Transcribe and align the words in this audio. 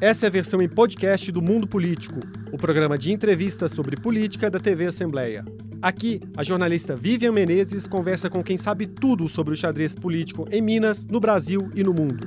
Essa 0.00 0.26
é 0.26 0.28
a 0.28 0.30
versão 0.30 0.60
em 0.60 0.68
podcast 0.68 1.30
do 1.30 1.40
Mundo 1.40 1.68
Político, 1.68 2.18
o 2.52 2.58
programa 2.58 2.98
de 2.98 3.12
entrevistas 3.12 3.70
sobre 3.70 3.96
política 3.96 4.50
da 4.50 4.58
TV 4.58 4.86
Assembleia. 4.86 5.44
Aqui, 5.80 6.20
a 6.36 6.42
jornalista 6.42 6.96
Vivian 6.96 7.30
Menezes 7.30 7.86
conversa 7.86 8.28
com 8.28 8.42
quem 8.42 8.56
sabe 8.56 8.88
tudo 8.88 9.28
sobre 9.28 9.54
o 9.54 9.56
xadrez 9.56 9.94
político 9.94 10.46
em 10.50 10.60
Minas, 10.60 11.06
no 11.06 11.20
Brasil 11.20 11.70
e 11.76 11.84
no 11.84 11.94
mundo. 11.94 12.26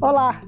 Olá! 0.00 0.40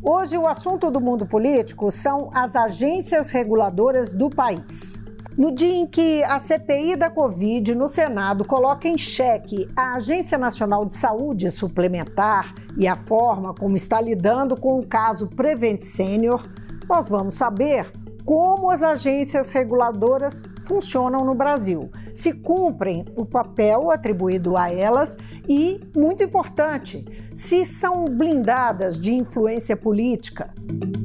Hoje 0.00 0.38
o 0.38 0.46
assunto 0.46 0.88
do 0.88 1.00
mundo 1.00 1.26
político 1.26 1.90
são 1.90 2.30
as 2.32 2.54
agências 2.54 3.30
reguladoras 3.30 4.12
do 4.12 4.30
país. 4.30 5.03
No 5.36 5.50
dia 5.50 5.74
em 5.74 5.84
que 5.84 6.22
a 6.22 6.38
CPI 6.38 6.94
da 6.94 7.10
Covid 7.10 7.74
no 7.74 7.88
Senado 7.88 8.44
coloca 8.44 8.86
em 8.86 8.96
xeque 8.96 9.68
a 9.74 9.94
Agência 9.96 10.38
Nacional 10.38 10.84
de 10.84 10.94
Saúde 10.94 11.50
Suplementar 11.50 12.54
e 12.76 12.86
a 12.86 12.94
forma 12.94 13.52
como 13.52 13.74
está 13.74 14.00
lidando 14.00 14.56
com 14.56 14.78
o 14.78 14.86
caso 14.86 15.26
Prevent 15.26 15.82
Senior, 15.82 16.48
nós 16.88 17.08
vamos 17.08 17.34
saber 17.34 17.92
como 18.24 18.70
as 18.70 18.82
agências 18.82 19.52
reguladoras 19.52 20.42
funcionam 20.62 21.24
no 21.24 21.34
Brasil, 21.34 21.90
se 22.14 22.32
cumprem 22.32 23.04
o 23.16 23.26
papel 23.26 23.90
atribuído 23.90 24.56
a 24.56 24.72
elas 24.72 25.18
e, 25.46 25.80
muito 25.94 26.22
importante, 26.22 27.04
se 27.34 27.64
são 27.66 28.06
blindadas 28.06 28.98
de 28.98 29.12
influência 29.12 29.76
política. 29.76 30.54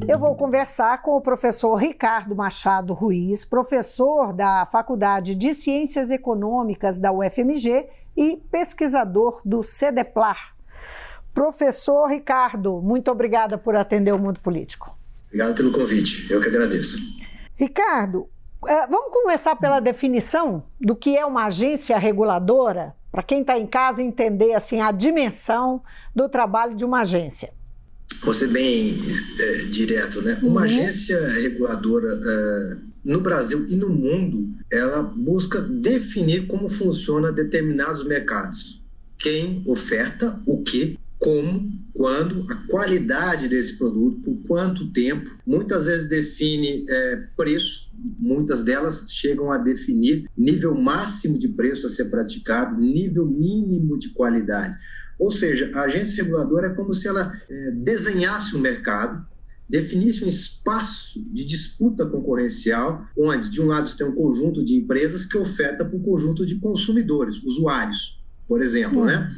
Eu 0.07 0.17
vou 0.17 0.35
conversar 0.35 1.01
com 1.01 1.17
o 1.17 1.21
professor 1.21 1.75
Ricardo 1.75 2.35
Machado 2.35 2.93
Ruiz, 2.93 3.43
professor 3.43 4.31
da 4.31 4.65
Faculdade 4.65 5.35
de 5.35 5.53
Ciências 5.53 6.09
Econômicas 6.09 6.99
da 6.99 7.11
UFMG 7.11 7.87
e 8.15 8.37
pesquisador 8.49 9.41
do 9.43 9.61
CEDEPLAR. 9.61 10.55
Professor 11.33 12.07
Ricardo, 12.07 12.81
muito 12.81 13.11
obrigada 13.11 13.57
por 13.57 13.75
atender 13.75 14.13
o 14.13 14.19
Mundo 14.19 14.39
Político. 14.39 14.98
Obrigado 15.29 15.55
pelo 15.55 15.71
convite, 15.71 16.31
eu 16.31 16.41
que 16.41 16.47
agradeço. 16.47 16.99
Ricardo, 17.55 18.27
é, 18.67 18.87
vamos 18.87 19.13
começar 19.13 19.55
pela 19.55 19.79
definição 19.79 20.63
do 20.81 20.95
que 20.95 21.15
é 21.15 21.25
uma 21.25 21.45
agência 21.45 21.97
reguladora, 21.97 22.93
para 23.11 23.23
quem 23.23 23.41
está 23.41 23.57
em 23.57 23.65
casa 23.65 24.01
entender 24.01 24.53
assim 24.53 24.81
a 24.81 24.91
dimensão 24.91 25.81
do 26.15 26.27
trabalho 26.27 26.75
de 26.75 26.83
uma 26.83 27.01
agência. 27.01 27.51
Você 28.23 28.47
bem 28.47 28.93
é, 29.39 29.53
direto, 29.69 30.21
né? 30.21 30.37
Uma 30.41 30.61
uhum. 30.61 30.65
agência 30.65 31.17
reguladora 31.29 32.19
é, 32.21 32.77
no 33.05 33.21
Brasil 33.21 33.65
e 33.69 33.75
no 33.75 33.89
mundo, 33.89 34.49
ela 34.71 35.01
busca 35.03 35.61
definir 35.61 36.47
como 36.47 36.67
funciona 36.67 37.31
determinados 37.31 38.03
mercados. 38.05 38.83
Quem 39.17 39.63
oferta 39.65 40.41
o 40.45 40.61
que 40.61 40.97
como, 41.19 41.69
quando, 41.93 42.49
a 42.49 42.55
qualidade 42.67 43.49
desse 43.49 43.77
produto, 43.77 44.21
por 44.21 44.47
quanto 44.47 44.91
tempo. 44.91 45.29
Muitas 45.45 45.85
vezes 45.85 46.07
define 46.07 46.85
é, 46.87 47.27
preço, 47.35 47.91
muitas 48.17 48.63
delas 48.63 49.05
chegam 49.11 49.51
a 49.51 49.57
definir 49.57 50.29
nível 50.37 50.73
máximo 50.73 51.37
de 51.37 51.49
preço 51.49 51.85
a 51.85 51.89
ser 51.89 52.05
praticado, 52.05 52.79
nível 52.79 53.25
mínimo 53.25 53.99
de 53.99 54.09
qualidade. 54.09 54.75
Ou 55.19 55.29
seja, 55.29 55.69
a 55.75 55.81
agência 55.81 56.23
reguladora 56.23 56.67
é 56.67 56.73
como 56.73 56.93
se 56.93 57.09
ela 57.09 57.33
é, 57.49 57.71
desenhasse 57.71 58.55
um 58.55 58.59
mercado, 58.59 59.27
definisse 59.67 60.23
um 60.23 60.29
espaço 60.29 61.21
de 61.33 61.43
disputa 61.43 62.05
concorrencial, 62.05 63.05
onde, 63.17 63.49
de 63.49 63.61
um 63.61 63.65
lado, 63.65 63.87
você 63.87 63.97
tem 63.97 64.07
um 64.07 64.15
conjunto 64.15 64.63
de 64.63 64.73
empresas 64.75 65.25
que 65.25 65.37
oferta 65.37 65.83
para 65.83 65.97
um 65.97 66.01
conjunto 66.01 66.45
de 66.45 66.55
consumidores, 66.55 67.43
usuários, 67.43 68.23
por 68.47 68.61
exemplo, 68.61 69.05
né? 69.05 69.29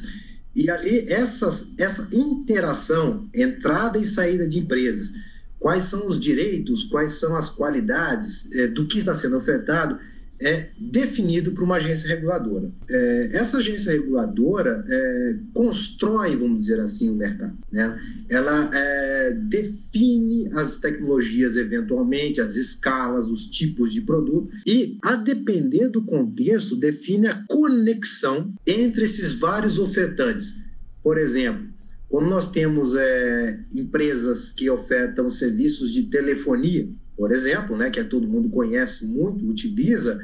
E 0.56 0.70
ali, 0.70 1.06
essas, 1.08 1.74
essa 1.78 2.10
interação, 2.12 3.30
entrada 3.34 3.98
e 3.98 4.06
saída 4.06 4.48
de 4.48 4.60
empresas, 4.60 5.14
quais 5.60 5.86
são 5.86 6.08
os 6.08 6.20
direitos, 6.20 6.84
quais 6.84 7.14
são 7.14 7.36
as 7.38 7.50
qualidades 7.50 8.52
é, 8.54 8.68
do 8.68 8.88
que 8.88 9.00
está 9.00 9.14
sendo 9.14 9.38
ofertado, 9.38 9.98
é 10.42 10.70
definido 10.78 11.52
por 11.52 11.64
uma 11.64 11.76
agência 11.76 12.08
reguladora. 12.08 12.71
É, 12.89 13.30
essa 13.33 13.60
agência 13.60 13.92
reguladora 13.92 14.83
é, 14.89 15.36
constrói, 15.54 16.36
vamos 16.36 16.61
dizer 16.61 16.80
assim, 16.80 17.10
o 17.10 17.16
mercado. 17.16 17.58
Né? 17.71 17.99
Ela 18.27 18.70
é, 18.73 19.32
define 19.32 20.49
as 20.54 20.77
tecnologias, 20.77 21.55
eventualmente, 21.55 22.42
as 22.42 22.55
escalas, 22.55 23.27
os 23.27 23.45
tipos 23.45 23.93
de 23.93 24.02
produto, 24.02 24.49
e, 24.66 24.98
a 25.04 25.16
depender 25.16 25.89
do 25.89 26.02
contexto, 26.02 26.76
define 26.76 27.27
a 27.27 27.43
conexão 27.48 28.52
entre 28.66 29.04
esses 29.04 29.33
vários 29.33 29.77
ofertantes. 29.77 30.60
Por 31.04 31.17
exemplo, 31.17 31.71
quando 32.10 32.30
nós 32.30 32.52
temos 32.52 32.95
é, 32.95 33.60
empresas 33.73 34.52
que 34.52 34.70
ofertam 34.70 35.30
serviços 35.30 35.93
de 35.93 36.04
telefonia, 36.04 36.89
por 37.21 37.32
exemplo, 37.32 37.77
né, 37.77 37.92
que 37.92 38.04
todo 38.04 38.27
mundo 38.27 38.49
conhece 38.49 39.05
muito, 39.05 39.48
utiliza, 39.48 40.20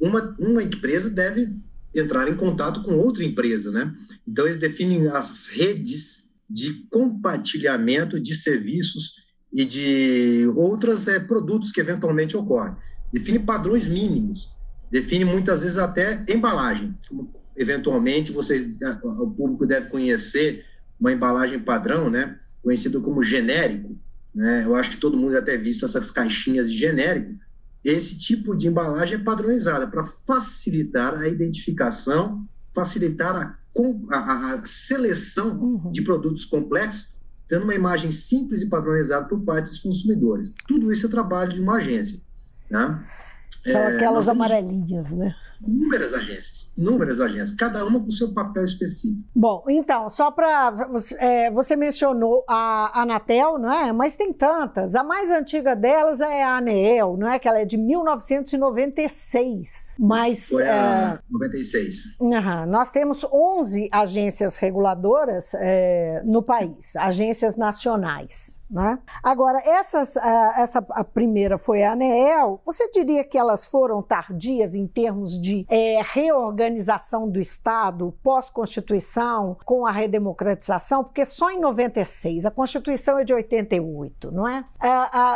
uma, 0.00 0.34
uma 0.38 0.62
empresa 0.62 1.10
deve 1.10 1.54
entrar 1.94 2.26
em 2.30 2.34
contato 2.34 2.82
com 2.82 2.94
outra 2.94 3.22
empresa, 3.22 3.70
né? 3.70 3.94
Então 4.26 4.46
eles 4.46 4.56
definem 4.56 5.06
as 5.08 5.48
redes 5.48 6.30
de 6.48 6.86
compartilhamento 6.88 8.18
de 8.18 8.34
serviços 8.34 9.16
e 9.52 9.66
de 9.66 10.50
outros 10.56 11.08
é, 11.08 11.20
produtos 11.20 11.70
que 11.72 11.80
eventualmente 11.80 12.38
ocorrem. 12.38 12.74
Define 13.12 13.40
padrões 13.40 13.86
mínimos, 13.86 14.48
define 14.90 15.26
muitas 15.26 15.60
vezes 15.60 15.76
até 15.76 16.24
embalagem. 16.26 16.96
Eventualmente 17.54 18.32
vocês, 18.32 18.78
o 19.02 19.30
público 19.30 19.66
deve 19.66 19.90
conhecer 19.90 20.64
uma 20.98 21.12
embalagem 21.12 21.58
padrão, 21.58 22.08
né? 22.08 22.40
Conhecido 22.62 23.02
como 23.02 23.22
genérico, 23.22 23.94
né? 24.34 24.64
Eu 24.64 24.74
acho 24.74 24.92
que 24.92 24.96
todo 24.96 25.16
mundo 25.16 25.36
até 25.36 25.56
visto 25.56 25.84
essas 25.84 26.10
caixinhas 26.10 26.70
de 26.70 26.78
genérico. 26.78 27.34
Esse 27.84 28.18
tipo 28.18 28.54
de 28.54 28.68
embalagem 28.68 29.18
é 29.18 29.22
padronizada 29.22 29.86
para 29.86 30.04
facilitar 30.04 31.14
a 31.14 31.28
identificação, 31.28 32.46
facilitar 32.74 33.34
a, 33.34 34.16
a, 34.16 34.54
a 34.54 34.66
seleção 34.66 35.58
uhum. 35.58 35.90
de 35.90 36.02
produtos 36.02 36.44
complexos, 36.44 37.14
tendo 37.48 37.64
uma 37.64 37.74
imagem 37.74 38.12
simples 38.12 38.62
e 38.62 38.68
padronizada 38.68 39.26
por 39.26 39.40
parte 39.40 39.70
dos 39.70 39.80
consumidores. 39.80 40.54
Tudo 40.68 40.92
isso 40.92 41.06
é 41.06 41.10
trabalho 41.10 41.52
de 41.52 41.60
uma 41.60 41.76
agência. 41.76 42.20
Né? 42.70 43.04
São 43.64 43.80
é, 43.80 43.96
aquelas 43.96 44.28
amarelinhas, 44.28 45.10
né? 45.12 45.34
Inúmeras 45.66 46.14
agências, 46.14 46.72
inúmeras 46.76 47.20
agências, 47.20 47.50
cada 47.52 47.84
uma 47.84 48.00
com 48.00 48.10
seu 48.10 48.32
papel 48.32 48.64
específico. 48.64 49.28
Bom, 49.34 49.64
então, 49.68 50.08
só 50.08 50.30
para. 50.30 50.72
É, 51.18 51.50
você 51.50 51.74
mencionou 51.76 52.42
a 52.48 53.02
Anatel, 53.02 53.58
não 53.58 53.70
é? 53.72 53.92
Mas 53.92 54.16
tem 54.16 54.32
tantas. 54.32 54.94
A 54.94 55.04
mais 55.04 55.30
antiga 55.30 55.76
delas 55.76 56.20
é 56.20 56.42
a 56.42 56.56
ANEEL, 56.56 57.18
não 57.18 57.28
é? 57.28 57.38
Que 57.38 57.46
ela 57.48 57.60
é 57.60 57.64
de 57.64 57.76
1996. 57.76 59.96
Mas. 59.98 60.48
Foi 60.48 60.66
a 60.66 61.18
é, 61.18 61.20
96. 61.30 62.16
Uh 62.20 62.30
nós 62.66 62.90
temos 62.90 63.22
11 63.24 63.88
agências 63.92 64.56
reguladoras 64.56 65.52
é, 65.54 66.22
no 66.24 66.42
país, 66.42 66.96
agências 66.96 67.56
nacionais. 67.56 68.58
Né? 68.70 68.98
Agora, 69.22 69.60
essas, 69.64 70.16
essa 70.16 70.84
a 70.90 71.02
primeira 71.02 71.58
foi 71.58 71.82
a 71.82 71.92
ANEEL, 71.92 72.60
você 72.64 72.88
diria 72.90 73.24
que 73.24 73.36
elas 73.36 73.66
foram 73.66 74.00
tardias 74.00 74.76
em 74.76 74.86
termos 74.86 75.40
de 75.40 75.49
é, 75.68 76.00
reorganização 76.02 77.28
do 77.28 77.40
Estado 77.40 78.14
pós-Constituição, 78.22 79.56
com 79.64 79.86
a 79.86 79.90
redemocratização? 79.90 81.04
Porque 81.04 81.24
só 81.24 81.50
em 81.50 81.60
96, 81.60 82.46
a 82.46 82.50
Constituição 82.50 83.18
é 83.18 83.24
de 83.24 83.32
88, 83.32 84.30
não 84.30 84.48
é? 84.48 84.64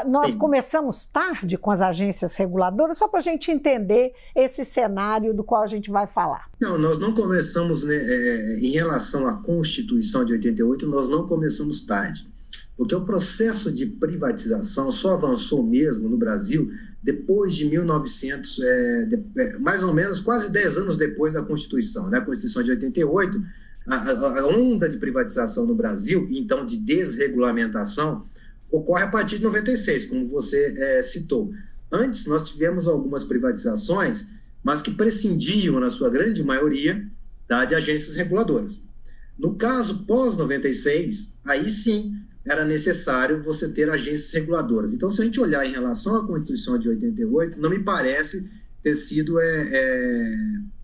nós 0.07 0.33
Sim. 0.33 0.39
começamos 0.39 1.07
tarde 1.07 1.57
com 1.57 1.71
as 1.71 1.81
agências 1.81 2.35
reguladoras, 2.35 2.99
só 2.99 3.09
para 3.09 3.21
a 3.21 3.23
gente 3.23 3.51
entender 3.51 4.13
esse 4.35 4.65
cenário 4.65 5.35
do 5.35 5.45
qual 5.45 5.63
a 5.63 5.67
gente 5.67 5.91
vai 5.91 6.07
falar. 6.07 6.49
Não, 6.61 6.79
nós 6.79 6.99
não 6.99 7.13
começamos, 7.13 7.85
né, 7.85 7.95
é, 7.95 8.59
em 8.61 8.71
relação 8.71 9.27
à 9.27 9.35
Constituição 9.43 10.25
de 10.25 10.33
88, 10.33 10.87
nós 10.87 11.09
não 11.09 11.27
começamos 11.27 11.85
tarde 11.85 12.34
porque 12.77 12.95
o 12.95 13.05
processo 13.05 13.73
de 13.73 13.87
privatização 13.87 14.91
só 14.91 15.15
avançou 15.15 15.65
mesmo 15.65 16.09
no 16.09 16.17
Brasil 16.17 16.71
depois 17.03 17.55
de 17.55 17.67
1900, 17.67 18.61
é, 18.61 19.05
de, 19.07 19.25
é, 19.37 19.59
mais 19.59 19.83
ou 19.83 19.93
menos 19.93 20.21
quase 20.21 20.51
10 20.51 20.79
anos 20.79 20.97
depois 20.97 21.35
da 21.35 21.43
Constituição, 21.43 22.09
né? 22.09 22.19
a 22.19 22.23
Constituição 22.23 22.63
de 22.63 22.71
88, 22.71 23.45
a, 23.87 24.11
a, 24.41 24.47
onda 24.47 24.89
de 24.89 24.97
privatização 24.97 25.67
no 25.67 25.75
Brasil, 25.75 26.27
então 26.31 26.65
de 26.65 26.79
desregulamentação, 26.79 28.27
ocorre 28.71 29.05
a 29.05 29.09
partir 29.09 29.37
de 29.37 29.45
96, 29.45 30.07
como 30.07 30.27
você 30.29 30.75
é, 30.79 31.03
citou. 31.03 31.53
Antes, 31.93 32.27
nós 32.27 32.49
tivemos 32.49 32.89
algumas 32.89 33.23
privatizações, 33.23 34.31
mas 34.63 34.81
que 34.81 34.91
prescindiam, 34.91 35.79
na 35.79 35.91
sua 35.91 36.09
grande 36.09 36.43
maioria, 36.43 37.07
tá, 37.47 37.67
de 37.67 37.75
agências 37.75 38.17
reguladoras. 38.17 38.83
No 39.39 39.57
caso 39.57 40.07
pós-96, 40.07 41.35
aí 41.45 41.69
sim 41.69 42.17
era 42.47 42.65
necessário 42.65 43.43
você 43.43 43.69
ter 43.69 43.89
agências 43.89 44.33
reguladoras. 44.33 44.93
Então, 44.93 45.11
se 45.11 45.23
a 45.23 45.25
gente 45.25 45.41
olhar 45.41 45.65
em 45.67 45.73
relação 45.73 46.17
à 46.17 46.27
Constituição 46.27 46.79
de 46.79 46.89
88, 46.89 47.61
não 47.61 47.71
me 47.71 47.83
parece 47.83 48.51
ter 48.83 48.95
sido 48.95 49.41
é, 49.41 49.69
é, 49.73 50.35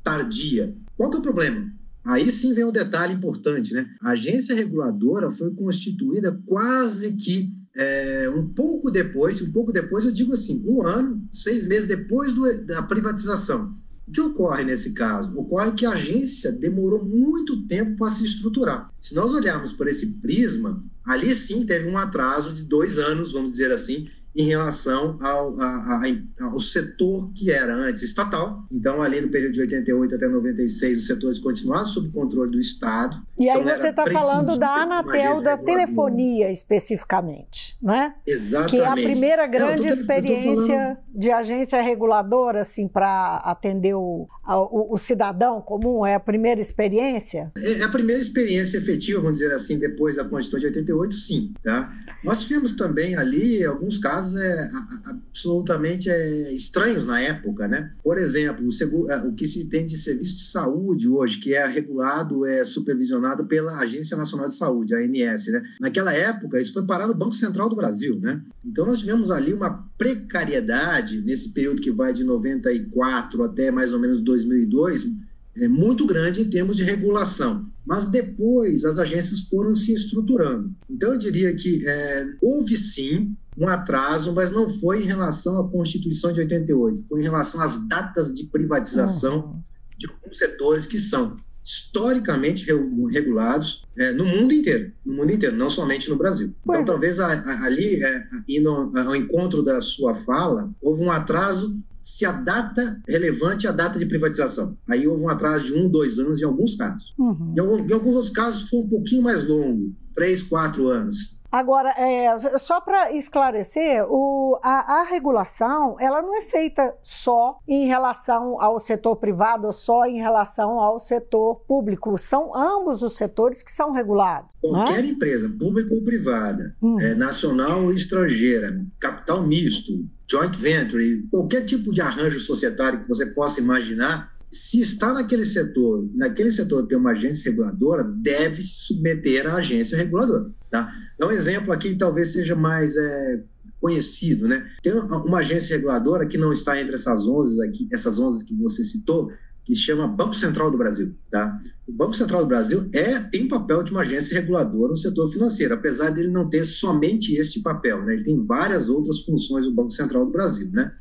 tardia. 0.03 0.75
Qual 0.97 1.11
que 1.11 1.17
é 1.17 1.21
o 1.21 1.23
problema? 1.23 1.71
Aí 2.03 2.31
sim 2.31 2.55
vem 2.55 2.65
um 2.65 2.73
detalhe 2.73 3.13
importante, 3.13 3.75
né? 3.75 3.87
A 4.01 4.13
agência 4.13 4.55
reguladora 4.55 5.31
foi 5.31 5.51
constituída 5.55 6.41
quase 6.47 7.13
que 7.13 7.53
é, 7.77 8.29
um 8.31 8.49
pouco 8.49 8.91
depois, 8.91 9.43
um 9.43 9.53
pouco 9.53 9.71
depois, 9.71 10.05
eu 10.05 10.13
digo 10.13 10.33
assim, 10.33 10.65
um 10.67 10.87
ano, 10.87 11.23
seis 11.31 11.67
meses 11.67 11.87
depois 11.87 12.33
do, 12.33 12.67
da 12.67 12.83
privatização. 12.83 13.75
O 14.11 14.13
que 14.13 14.21
ocorre 14.21 14.65
nesse 14.65 14.93
caso? 14.93 15.33
Ocorre 15.39 15.71
que 15.71 15.87
a 15.87 15.93
agência 15.93 16.51
demorou 16.51 17.05
muito 17.05 17.65
tempo 17.69 17.97
para 17.97 18.11
se 18.11 18.25
estruturar. 18.25 18.93
Se 19.01 19.15
nós 19.15 19.33
olharmos 19.33 19.73
por 19.73 19.87
esse 19.87 20.19
prisma, 20.19 20.85
ali 21.05 21.33
sim 21.33 21.65
teve 21.65 21.89
um 21.89 21.97
atraso 21.97 22.53
de 22.53 22.65
dois 22.65 22.99
anos, 22.99 23.31
vamos 23.31 23.53
dizer 23.53 23.71
assim, 23.71 24.09
em 24.35 24.45
relação 24.45 25.19
ao, 25.21 25.61
a, 25.61 25.67
a, 25.67 26.45
ao 26.45 26.61
setor 26.61 27.31
que 27.35 27.51
era 27.51 27.75
antes 27.75 28.03
estatal. 28.03 28.65
Então, 28.71 29.03
ali 29.03 29.21
no 29.21 29.29
período 29.29 29.53
de 29.53 29.61
88 29.63 30.15
até 30.15 30.29
96, 30.29 30.99
os 30.99 31.07
setores 31.07 31.39
continuaram 31.39 31.87
sob 31.87 32.11
controle 32.11 32.53
do 32.53 32.59
Estado. 32.59 33.21
E 33.39 33.49
aí 33.49 33.61
então, 33.61 33.77
você 33.77 33.89
está 33.89 34.07
falando 34.07 34.59
da 34.59 34.69
Anatel, 34.69 35.43
da 35.43 35.57
telefonia 35.57 36.51
especificamente, 36.51 37.77
né? 37.83 38.15
Exatamente. 38.27 38.71
Que 38.71 38.81
é 38.81 38.87
a 38.87 38.93
primeira 38.93 39.47
grande 39.47 39.83
Não, 39.83 39.89
tô, 39.89 39.95
experiência 39.95 40.77
falando... 40.77 40.99
de 41.15 41.31
agência 41.31 41.83
reguladora, 41.83 42.61
assim, 42.61 42.87
para 42.87 43.37
atender 43.39 43.95
o, 43.95 44.29
o, 44.47 44.95
o, 44.95 44.99
cidadão 44.99 45.61
comum? 45.61 46.07
É 46.07 46.15
a 46.15 46.21
primeira 46.21 46.61
experiência? 46.61 47.51
É, 47.57 47.81
é 47.81 47.83
a 47.83 47.89
primeira 47.89 48.21
experiência 48.21 48.79
efetiva, 48.79 49.21
vamos 49.21 49.39
dizer 49.39 49.55
assim, 49.55 49.79
depois 49.79 50.17
da 50.17 50.25
Constituição 50.25 50.61
de 50.61 50.79
88, 50.79 51.15
sim. 51.15 51.55
Tá? 51.63 51.93
Nós 52.23 52.43
tivemos 52.43 52.75
também 52.75 53.17
ali 53.17 53.65
alguns 53.65 53.99
casos 53.99 54.20
é, 54.37 54.71
absolutamente 55.05 56.09
é, 56.09 56.53
estranhos 56.53 57.07
na 57.07 57.21
época, 57.21 57.67
né? 57.69 57.93
Por 58.03 58.19
exemplo, 58.19 58.67
o, 58.67 59.11
é, 59.11 59.19
o, 59.27 59.33
que 59.33 59.47
se 59.47 59.69
tem 59.69 59.85
de 59.85 59.97
serviço 59.97 60.37
de 60.37 60.45
saúde 60.45 61.09
hoje, 61.09 61.39
que 61.39 61.55
é 61.55 61.67
regulado, 61.67 62.45
é 62.47 62.65
supervisionado 62.65 63.47
pela 63.47 63.79
Agência 63.79 64.17
Nacional 64.17 64.49
de 64.49 64.55
Saúde, 64.55 64.95
a 64.95 64.99
ANS, 64.99 65.47
né? 65.49 65.63
Naquela 65.81 66.13
época, 66.13 66.61
isso 66.61 66.73
foi 66.73 66.85
parado 66.85 67.13
no 67.13 67.19
Banco 67.19 67.35
Central 67.35 67.69
do 67.69 67.77
Brasil, 67.77 68.19
né? 68.21 68.43
Então, 68.65 68.87
nós 68.87 69.01
tivemos 69.01 69.31
ali 69.31 69.53
uma 69.53 69.89
precariedade 69.97 71.21
nesse 71.23 71.53
período 71.53 71.81
que 71.81 71.91
vai 71.91 72.13
de 72.13 72.25
94 72.25 73.43
até 73.43 73.71
mais 73.71 73.93
ou 73.93 73.99
menos 73.99 74.21
2002, 74.21 75.11
é, 75.57 75.69
muito 75.69 76.07
grande 76.07 76.43
em 76.43 76.51
termos 76.51 76.77
de 76.77 76.85
regulação. 76.85 77.67
Mas 77.87 78.07
depois 78.09 78.85
as 78.85 78.99
agências 78.99 79.49
foram 79.49 79.75
se 79.75 79.93
estruturando. 79.93 80.73
Então 80.89 81.13
eu 81.13 81.19
diria 81.19 81.55
que 81.55 81.87
é, 81.87 82.27
houve 82.41 82.77
sim 82.77 83.35
um 83.59 83.69
atraso, 83.69 84.33
mas 84.33 84.53
não 84.53 84.71
foi 84.79 85.03
em 85.03 85.07
relação 85.07 85.61
à 85.61 85.69
Constituição 85.69 86.33
de 86.33 86.41
88, 86.41 87.03
foi 87.09 87.21
em 87.21 87.25
relação 87.25 87.61
às 87.61 87.87
datas 87.89 88.35
de 88.35 88.45
privatização 88.45 89.47
uhum. 89.47 89.63
de 89.99 90.07
alguns 90.07 90.39
setores 90.39 90.87
que 90.87 90.99
são 90.99 91.37
historicamente 91.71 92.67
regulados 93.13 93.87
é, 93.97 94.13
no 94.13 94.25
mundo 94.25 94.53
inteiro, 94.53 94.93
no 95.07 95.15
mundo 95.15 95.31
inteiro, 95.31 95.57
não 95.57 95.71
somente 95.71 96.11
no 96.11 96.17
Brasil. 96.17 96.53
Pois 96.65 96.81
então, 96.81 96.95
é. 96.95 96.95
talvez 96.95 97.21
a, 97.21 97.29
a, 97.29 97.65
ali, 97.65 98.03
é, 98.03 98.27
indo 98.49 98.69
ao 98.69 99.15
encontro 99.15 99.63
da 99.63 99.81
sua 99.81 100.13
fala, 100.13 100.69
houve 100.83 101.05
um 101.05 101.13
atraso 101.13 101.81
se 102.03 102.27
a 102.27 102.33
data 102.33 103.01
relevante 103.07 103.69
é 103.69 103.71
a 103.71 103.73
data 103.73 104.01
de 104.01 104.07
privatização. 104.07 104.77
Aí 104.89 105.07
houve 105.07 105.23
um 105.23 105.29
atraso 105.29 105.67
de 105.67 105.75
um, 105.75 105.89
dois 105.89 106.19
anos 106.19 106.41
em 106.41 106.45
alguns 106.45 106.75
casos. 106.75 107.15
Uhum. 107.17 107.55
Em, 107.57 107.61
alguns, 107.61 107.81
em 107.89 107.93
alguns 107.93 108.15
outros 108.15 108.33
casos 108.33 108.69
foi 108.69 108.81
um 108.81 108.89
pouquinho 108.89 109.23
mais 109.23 109.47
longo, 109.47 109.95
três, 110.13 110.43
quatro 110.43 110.89
anos. 110.89 111.40
Agora, 111.51 111.91
é, 111.97 112.59
só 112.59 112.81
para 112.81 113.13
esclarecer, 113.13 114.07
o, 114.09 114.59
a, 114.63 115.01
a, 115.01 115.03
regulação 115.03 115.97
ela 115.99 116.23
não 116.23 116.37
é 116.37 116.43
feita 116.43 116.95
só 117.03 117.59
em 117.67 117.87
relação 117.87 118.61
ao 118.61 118.79
setor 118.79 119.17
privado 119.17 119.67
ou 119.67 119.73
só 119.73 120.07
em 120.07 120.19
relação 120.19 120.79
ao 120.79 121.01
setor 121.01 121.57
público. 121.67 122.17
São 122.19 122.57
ambos 122.57 123.03
os 123.03 123.17
setores 123.17 123.63
que 123.63 123.73
são 123.73 123.93
regulados. 123.93 124.51
Né? 124.63 124.71
Qualquer 124.71 125.03
né? 125.03 125.09
empresa, 125.09 125.49
pública 125.59 125.93
ou 125.93 126.03
privada, 126.03 126.77
hum. 126.81 126.97
é, 127.01 127.15
nacional 127.15 127.85
ou 127.85 127.93
estrangeira, 127.93 128.81
capital 129.01 129.43
misto, 129.43 129.93
joint 130.31 130.57
venture, 130.57 131.27
qualquer 131.31 131.65
tipo 131.67 131.93
de 131.93 132.01
arranjo 132.01 132.39
societário 132.39 133.01
que 133.01 133.09
você 133.09 133.27
possa 133.27 133.61
imaginar, 133.61 134.33
se 134.51 134.81
está 134.81 135.13
naquele 135.13 135.45
setor, 135.45 136.09
naquele 136.15 136.51
setor 136.51 136.87
tem 136.87 136.99
uma 136.99 137.13
agência 137.13 137.51
reguladora, 137.51 138.03
deve 138.05 138.61
se 138.61 138.87
submeter 138.87 139.47
à 139.47 139.57
agência 139.57 139.97
reguladora. 139.97 140.51
Tá? 140.71 140.93
Então, 141.15 141.29
um 141.29 141.33
exemplo 141.33 141.73
aqui 141.73 141.95
talvez 141.95 142.33
seja 142.33 142.57
mais 142.57 142.97
é, 142.97 143.43
conhecido, 143.81 144.49
né? 144.49 144.69
Tem 144.83 144.93
uma 144.93 145.39
agência 145.39 145.77
reguladora 145.77 146.27
que 146.27 146.37
não 146.37 146.53
está 146.53 146.81
entre 146.81 146.95
essas 146.95 147.27
11 147.27 147.69
aqui, 147.69 147.89
essas 147.93 148.19
11 148.19 148.45
que 148.45 148.55
você 148.57 148.85
citou, 148.85 149.31
que 149.65 149.75
chama 149.75 150.09
Banco 150.09 150.35
Central 150.35 150.71
do 150.71 150.77
Brasil. 150.77 151.15
Tá? 151.31 151.61
O 151.87 151.93
Banco 151.93 152.15
Central 152.15 152.43
do 152.43 152.49
Brasil 152.49 152.89
é, 152.93 153.21
tem 153.21 153.47
papel 153.47 153.83
de 153.85 153.93
uma 153.93 154.01
agência 154.01 154.35
reguladora 154.41 154.91
no 154.91 154.97
setor 154.97 155.29
financeiro, 155.29 155.75
apesar 155.75 156.11
dele 156.11 156.29
não 156.29 156.49
ter 156.49 156.65
somente 156.65 157.37
este 157.37 157.61
papel. 157.61 158.05
Né? 158.05 158.15
Ele 158.15 158.25
tem 158.25 158.45
várias 158.45 158.89
outras 158.89 159.21
funções 159.21 159.67
do 159.67 159.73
Banco 159.73 159.93
Central 159.93 160.27
do 160.27 160.33
Brasil. 160.33 160.69
Né? 160.73 160.93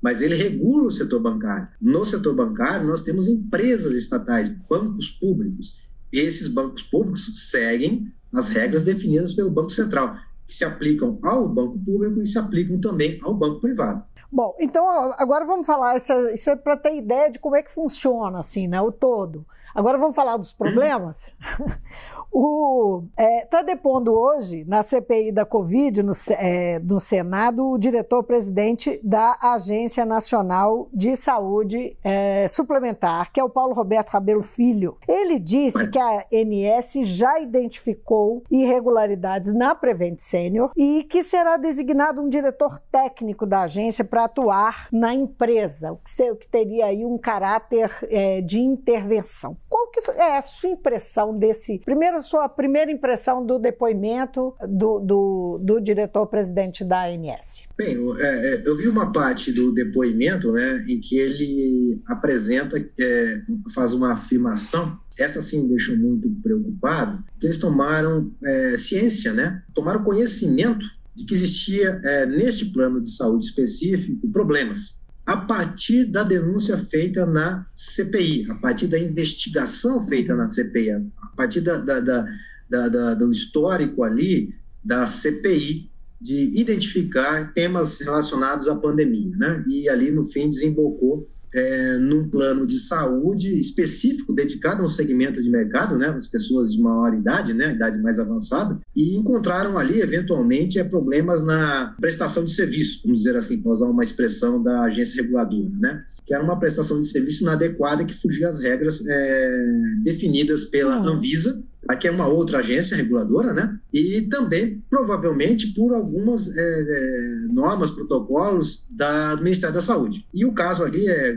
Mas 0.00 0.20
ele 0.20 0.34
regula 0.34 0.84
o 0.84 0.90
setor 0.90 1.20
bancário. 1.20 1.68
No 1.80 2.04
setor 2.04 2.34
bancário, 2.34 2.86
nós 2.86 3.02
temos 3.02 3.26
empresas 3.26 3.94
estatais, 3.94 4.48
bancos 4.68 5.10
públicos. 5.10 5.82
Esses 6.12 6.48
bancos 6.48 6.82
públicos 6.82 7.50
seguem 7.50 8.12
as 8.32 8.48
regras 8.48 8.82
definidas 8.82 9.32
pelo 9.34 9.50
Banco 9.50 9.70
Central, 9.70 10.16
que 10.46 10.54
se 10.54 10.64
aplicam 10.64 11.18
ao 11.22 11.48
banco 11.48 11.78
público 11.78 12.20
e 12.20 12.26
se 12.26 12.38
aplicam 12.38 12.80
também 12.80 13.18
ao 13.22 13.34
banco 13.34 13.60
privado. 13.60 14.02
Bom, 14.30 14.54
então 14.60 14.86
agora 15.16 15.44
vamos 15.44 15.66
falar, 15.66 15.96
isso, 15.96 16.12
isso 16.28 16.50
é 16.50 16.56
para 16.56 16.76
ter 16.76 16.96
ideia 16.96 17.30
de 17.30 17.38
como 17.38 17.56
é 17.56 17.62
que 17.62 17.72
funciona, 17.72 18.38
assim, 18.38 18.68
né, 18.68 18.80
o 18.80 18.92
todo. 18.92 19.46
Agora 19.74 19.96
vamos 19.96 20.14
falar 20.14 20.36
dos 20.36 20.52
problemas. 20.52 21.36
Está 22.30 23.22
é, 23.22 23.44
tá 23.46 23.62
depondo 23.62 24.12
hoje, 24.12 24.64
na 24.66 24.82
CPI 24.82 25.32
da 25.32 25.44
Covid, 25.44 26.02
no, 26.02 26.12
é, 26.38 26.78
no 26.78 27.00
Senado, 27.00 27.70
o 27.70 27.78
diretor-presidente 27.78 29.00
da 29.02 29.36
Agência 29.40 30.04
Nacional 30.04 30.88
de 30.92 31.16
Saúde 31.16 31.96
é, 32.04 32.46
Suplementar, 32.46 33.32
que 33.32 33.40
é 33.40 33.44
o 33.44 33.48
Paulo 33.48 33.74
Roberto 33.74 34.10
Rabelo 34.10 34.42
Filho. 34.42 34.96
Ele 35.08 35.38
disse 35.38 35.90
que 35.90 35.98
a 35.98 36.26
ANS 36.32 37.06
já 37.06 37.40
identificou 37.40 38.42
irregularidades 38.50 39.54
na 39.54 39.74
Prevent 39.74 40.20
Senior 40.20 40.70
e 40.76 41.04
que 41.04 41.22
será 41.22 41.56
designado 41.56 42.20
um 42.20 42.28
diretor 42.28 42.78
técnico 42.92 43.46
da 43.46 43.62
agência 43.62 44.04
para 44.04 44.24
atuar 44.24 44.88
na 44.92 45.14
empresa, 45.14 45.92
o 45.92 45.96
que, 45.96 46.48
teria 46.48 46.86
aí 46.86 47.04
um 47.04 47.18
caráter 47.18 47.90
é, 48.04 48.40
de 48.40 48.60
intervenção. 48.60 49.56
Qual 49.68 49.88
que 49.88 50.00
é 50.12 50.36
a 50.36 50.42
sua 50.42 50.70
impressão 50.70 51.36
desse 51.36 51.78
primeiro 51.80 52.17
a 52.18 52.22
sua 52.22 52.48
primeira 52.48 52.90
impressão 52.90 53.44
do 53.44 53.58
depoimento 53.58 54.54
do, 54.68 55.00
do, 55.00 55.60
do 55.62 55.80
diretor-presidente 55.80 56.84
da 56.84 57.06
ANS? 57.06 57.64
Bem, 57.76 57.94
eu, 57.94 58.20
é, 58.20 58.54
é, 58.54 58.62
eu, 58.66 58.76
vi 58.76 58.88
uma 58.88 59.12
parte 59.12 59.52
do 59.52 59.72
depoimento 59.72 60.52
né, 60.52 60.84
em 60.88 61.00
que 61.00 61.16
ele 61.16 62.02
apresenta, 62.06 62.76
é, 62.78 63.42
faz 63.74 63.92
uma 63.92 64.12
afirmação 64.12 64.98
essa 65.18 65.42
sim 65.42 65.62
me 65.62 65.70
deixou 65.70 65.96
muito 65.96 66.30
preocupado, 66.42 67.24
que 67.40 67.46
eles 67.46 67.58
tomaram 67.58 68.32
é, 68.44 68.76
ciência, 68.78 69.34
né? 69.34 69.62
tomaram 69.74 70.04
conhecimento 70.04 70.86
de 71.12 71.24
que 71.24 71.34
existia, 71.34 72.00
é, 72.04 72.24
neste 72.24 72.66
plano 72.66 73.02
de 73.02 73.10
saúde 73.10 73.46
específico, 73.46 74.30
problemas. 74.30 74.98
A 75.28 75.36
partir 75.36 76.06
da 76.06 76.22
denúncia 76.22 76.78
feita 76.78 77.26
na 77.26 77.66
CPI, 77.70 78.50
a 78.50 78.54
partir 78.54 78.86
da 78.86 78.98
investigação 78.98 80.00
feita 80.08 80.34
na 80.34 80.48
CPI, 80.48 81.06
partir 81.38 81.60
da, 81.60 81.76
da, 81.76 82.00
da, 82.00 82.88
da, 82.88 83.14
do 83.14 83.30
histórico 83.30 84.02
ali 84.02 84.52
da 84.82 85.06
CPI, 85.06 85.88
de 86.20 86.60
identificar 86.60 87.52
temas 87.52 88.00
relacionados 88.00 88.68
à 88.68 88.74
pandemia, 88.74 89.36
né? 89.36 89.62
E 89.68 89.88
ali 89.88 90.10
no 90.10 90.24
fim 90.24 90.50
desembocou 90.50 91.28
é, 91.54 91.98
num 91.98 92.28
plano 92.28 92.66
de 92.66 92.78
saúde 92.78 93.58
específico 93.58 94.32
dedicado 94.32 94.82
a 94.82 94.86
um 94.86 94.88
segmento 94.88 95.42
de 95.42 95.50
mercado, 95.50 95.96
né, 95.96 96.08
as 96.08 96.26
pessoas 96.26 96.72
de 96.72 96.80
maior 96.80 97.14
idade, 97.14 97.54
né, 97.54 97.72
idade 97.72 98.00
mais 98.00 98.18
avançada, 98.18 98.78
e 98.94 99.16
encontraram 99.16 99.78
ali 99.78 100.00
eventualmente 100.00 100.78
é, 100.78 100.84
problemas 100.84 101.44
na 101.44 101.96
prestação 102.00 102.44
de 102.44 102.52
serviço, 102.52 103.02
vamos 103.04 103.22
dizer 103.22 103.36
assim, 103.36 103.62
para 103.62 103.72
usar 103.72 103.86
uma 103.86 104.02
expressão 104.02 104.62
da 104.62 104.82
agência 104.82 105.22
reguladora, 105.22 105.70
né? 105.78 106.02
Que 106.26 106.34
era 106.34 106.44
uma 106.44 106.58
prestação 106.58 107.00
de 107.00 107.06
serviço 107.06 107.42
inadequada 107.42 108.04
que 108.04 108.14
fugia 108.14 108.48
às 108.48 108.60
regras 108.60 109.06
é, 109.06 109.62
definidas 110.02 110.64
pela. 110.64 110.98
Anvisa, 110.98 111.64
que 111.96 112.06
é 112.06 112.10
uma 112.10 112.28
outra 112.28 112.58
agência 112.58 112.96
reguladora, 112.96 113.52
né? 113.52 113.78
E 113.92 114.22
também, 114.22 114.84
provavelmente, 114.90 115.68
por 115.68 115.94
algumas 115.94 116.54
é, 116.56 116.60
é, 116.60 117.52
normas, 117.52 117.90
protocolos 117.90 118.88
da, 118.96 119.34
do 119.34 119.42
Ministério 119.42 119.74
da 119.74 119.82
Saúde. 119.82 120.26
E 120.34 120.44
o 120.44 120.52
caso 120.52 120.84
ali 120.84 121.08
é, 121.08 121.36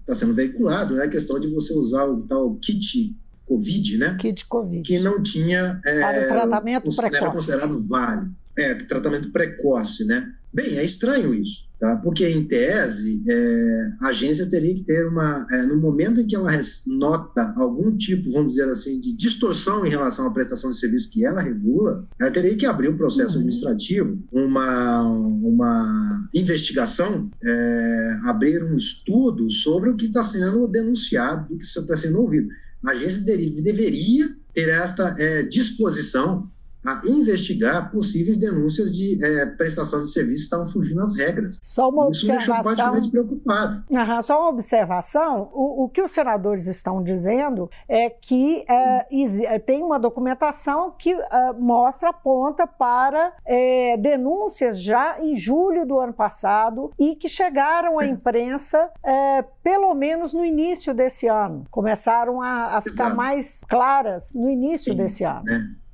está 0.00 0.14
sendo 0.14 0.34
veiculado, 0.34 1.00
é 1.00 1.04
a 1.04 1.10
questão 1.10 1.40
de 1.40 1.48
você 1.48 1.74
usar 1.74 2.04
o 2.04 2.22
tal 2.22 2.54
kit 2.56 3.16
Covid, 3.46 3.98
né? 3.98 4.16
Kit 4.20 4.46
Covid. 4.46 4.82
Que 4.82 4.98
não 4.98 5.22
tinha... 5.22 5.80
É, 5.84 6.00
Para 6.00 6.24
o 6.24 6.28
tratamento 6.28 6.96
precoce. 6.96 7.16
Era 7.16 7.30
considerado 7.30 7.88
válido. 7.88 8.34
É, 8.56 8.74
tratamento 8.74 9.32
precoce, 9.32 10.06
né? 10.06 10.32
Bem, 10.54 10.78
é 10.78 10.84
estranho 10.84 11.34
isso, 11.34 11.68
tá? 11.80 11.96
porque, 11.96 12.28
em 12.28 12.44
tese, 12.46 13.24
é, 13.28 13.88
a 14.02 14.08
agência 14.10 14.48
teria 14.48 14.72
que 14.72 14.84
ter 14.84 15.04
uma. 15.08 15.44
É, 15.50 15.66
no 15.66 15.76
momento 15.76 16.20
em 16.20 16.26
que 16.28 16.36
ela 16.36 16.52
nota 16.86 17.52
algum 17.56 17.96
tipo, 17.96 18.30
vamos 18.30 18.54
dizer 18.54 18.68
assim, 18.68 19.00
de 19.00 19.16
distorção 19.16 19.84
em 19.84 19.90
relação 19.90 20.28
à 20.28 20.32
prestação 20.32 20.70
de 20.70 20.78
serviço 20.78 21.10
que 21.10 21.24
ela 21.24 21.42
regula, 21.42 22.06
ela 22.20 22.30
teria 22.30 22.56
que 22.56 22.66
abrir 22.66 22.88
um 22.88 22.96
processo 22.96 23.32
uhum. 23.32 23.40
administrativo, 23.40 24.22
uma, 24.30 25.02
uma 25.02 26.28
investigação, 26.32 27.28
é, 27.42 28.18
abrir 28.26 28.62
um 28.62 28.76
estudo 28.76 29.50
sobre 29.50 29.90
o 29.90 29.96
que 29.96 30.06
está 30.06 30.22
sendo 30.22 30.68
denunciado, 30.68 31.52
o 31.52 31.58
que 31.58 31.64
está 31.64 31.96
sendo 31.96 32.20
ouvido. 32.20 32.46
A 32.84 32.92
agência 32.92 33.24
deveria 33.24 34.30
ter 34.52 34.68
esta 34.68 35.16
é, 35.18 35.42
disposição 35.42 36.48
a 36.84 37.00
investigar 37.06 37.90
possíveis 37.90 38.36
denúncias 38.36 38.94
de 38.94 39.24
é, 39.24 39.46
prestação 39.46 40.02
de 40.02 40.10
serviço 40.10 40.36
que 40.36 40.44
estavam 40.44 40.66
fugindo 40.66 41.00
às 41.00 41.16
regras. 41.16 41.60
Só 41.62 41.88
uma 41.88 42.10
Isso 42.10 42.26
observação. 42.26 42.36
Isso 42.36 42.52
deixou 42.52 42.62
praticamente 42.62 43.10
preocupado. 43.10 43.84
Uhum, 43.88 44.22
só 44.22 44.40
uma 44.40 44.50
observação: 44.50 45.50
o, 45.54 45.84
o, 45.84 45.88
que 45.88 46.02
os 46.02 46.10
senadores 46.10 46.66
estão 46.66 47.02
dizendo 47.02 47.70
é 47.88 48.10
que 48.10 48.64
é, 48.68 49.58
tem 49.58 49.82
uma 49.82 49.98
documentação 49.98 50.94
que 50.98 51.12
é, 51.12 51.52
mostra, 51.58 52.10
aponta 52.10 52.66
para 52.66 53.32
é, 53.44 53.96
denúncias 53.96 54.80
já 54.80 55.18
em 55.20 55.34
julho 55.34 55.86
do 55.86 55.98
ano 55.98 56.12
passado 56.12 56.92
e 56.98 57.16
que 57.16 57.28
chegaram 57.28 57.98
à 57.98 58.04
é. 58.04 58.08
imprensa 58.08 58.90
é, 59.02 59.42
pelo 59.62 59.94
menos 59.94 60.34
no 60.34 60.44
início 60.44 60.92
desse 60.92 61.26
ano. 61.26 61.64
Começaram 61.70 62.42
a, 62.42 62.76
a 62.76 62.82
ficar 62.82 63.14
mais 63.14 63.62
claras 63.66 64.34
no 64.34 64.50
início 64.50 64.92
Sim, 64.92 64.98
desse 64.98 65.24
ano. 65.24 65.44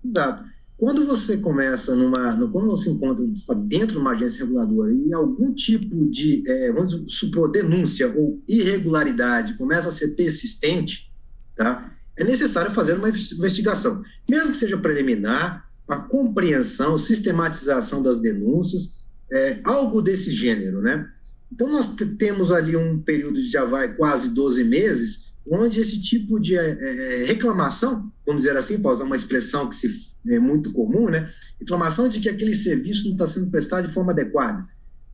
Exato. 0.04 0.59
Quando 0.80 1.04
você 1.04 1.36
começa 1.36 1.94
numa, 1.94 2.34
quando 2.50 2.70
você 2.70 2.88
encontra 2.88 3.22
está 3.26 3.52
dentro 3.52 3.88
de 3.88 3.98
uma 3.98 4.12
agência 4.12 4.46
reguladora 4.46 4.90
e 4.90 5.12
algum 5.12 5.52
tipo 5.52 6.08
de, 6.08 6.42
é, 6.48 6.72
vamos 6.72 7.04
supor, 7.06 7.50
denúncia 7.50 8.10
ou 8.16 8.42
irregularidade 8.48 9.58
começa 9.58 9.90
a 9.90 9.92
ser 9.92 10.16
persistente, 10.16 11.12
tá? 11.54 11.94
É 12.16 12.24
necessário 12.24 12.70
fazer 12.70 12.94
uma 12.94 13.10
investigação, 13.10 14.02
mesmo 14.26 14.52
que 14.52 14.56
seja 14.56 14.78
preliminar, 14.78 15.68
a 15.86 15.96
compreensão, 15.96 16.96
sistematização 16.96 18.02
das 18.02 18.18
denúncias, 18.18 19.04
é, 19.30 19.60
algo 19.62 20.00
desse 20.00 20.32
gênero, 20.32 20.80
né? 20.80 21.06
Então 21.52 21.68
nós 21.68 21.94
temos 22.16 22.50
ali 22.50 22.74
um 22.74 23.02
período 23.02 23.34
de 23.34 23.50
já 23.50 23.66
vai 23.66 23.94
quase 23.96 24.30
12 24.34 24.64
meses, 24.64 25.34
onde 25.46 25.78
esse 25.78 26.00
tipo 26.00 26.40
de 26.40 26.56
é, 26.56 26.70
é, 26.70 27.24
reclamação, 27.26 28.10
vamos 28.30 28.44
dizer 28.44 28.56
assim, 28.56 28.80
para 28.80 28.92
usar 28.92 29.04
uma 29.04 29.16
expressão 29.16 29.68
que 29.68 29.76
se 29.76 30.10
é 30.28 30.38
muito 30.38 30.72
comum, 30.72 31.08
né? 31.08 31.28
Reclamação 31.58 32.08
de 32.08 32.20
que 32.20 32.28
aquele 32.28 32.54
serviço 32.54 33.04
não 33.06 33.12
está 33.12 33.26
sendo 33.26 33.50
prestado 33.50 33.86
de 33.86 33.92
forma 33.92 34.12
adequada. 34.12 34.66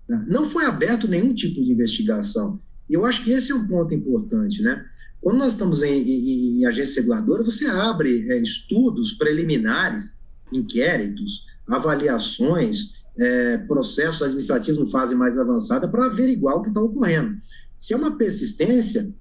Né? 0.08 0.24
Não 0.28 0.48
foi 0.48 0.64
aberto 0.64 1.08
nenhum 1.08 1.32
tipo 1.34 1.62
de 1.62 1.72
investigação. 1.72 2.60
E 2.88 2.94
eu 2.94 3.04
acho 3.04 3.24
que 3.24 3.30
esse 3.30 3.52
é 3.52 3.54
um 3.54 3.66
ponto 3.66 3.94
importante, 3.94 4.62
né? 4.62 4.84
Quando 5.20 5.38
nós 5.38 5.52
estamos 5.52 5.82
em, 5.82 6.02
em, 6.02 6.60
em 6.60 6.66
agência 6.66 7.00
reguladora, 7.00 7.42
você 7.42 7.66
abre 7.66 8.30
é, 8.30 8.38
estudos 8.38 9.12
preliminares, 9.14 10.18
inquéritos, 10.52 11.46
avaliações, 11.66 13.04
é, 13.18 13.58
processos 13.58 14.22
administrativos 14.22 14.78
em 14.78 14.90
fase 14.90 15.14
mais 15.14 15.38
avançada 15.38 15.88
para 15.88 16.04
averiguar 16.04 16.56
o 16.56 16.62
que 16.62 16.68
está 16.68 16.80
ocorrendo. 16.80 17.36
Se 17.78 17.94
é 17.94 17.96
uma 17.96 18.16
persistência, 18.16 19.12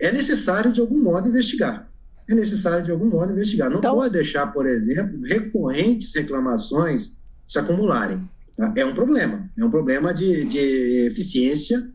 é 0.00 0.10
necessário, 0.10 0.72
de 0.72 0.80
algum 0.80 1.02
modo, 1.02 1.28
investigar 1.28 1.88
é 2.28 2.34
necessário, 2.34 2.84
de 2.84 2.90
algum 2.90 3.08
modo, 3.08 3.32
investigar. 3.32 3.70
Não 3.70 3.78
então... 3.78 3.94
pode 3.94 4.12
deixar, 4.12 4.46
por 4.52 4.66
exemplo, 4.66 5.20
recorrentes 5.22 6.14
reclamações 6.14 7.18
se 7.44 7.58
acumularem. 7.58 8.28
Tá? 8.56 8.72
É 8.76 8.84
um 8.84 8.94
problema. 8.94 9.48
É 9.58 9.64
um 9.64 9.70
problema 9.70 10.12
de, 10.14 10.44
de 10.44 11.06
eficiência 11.06 11.86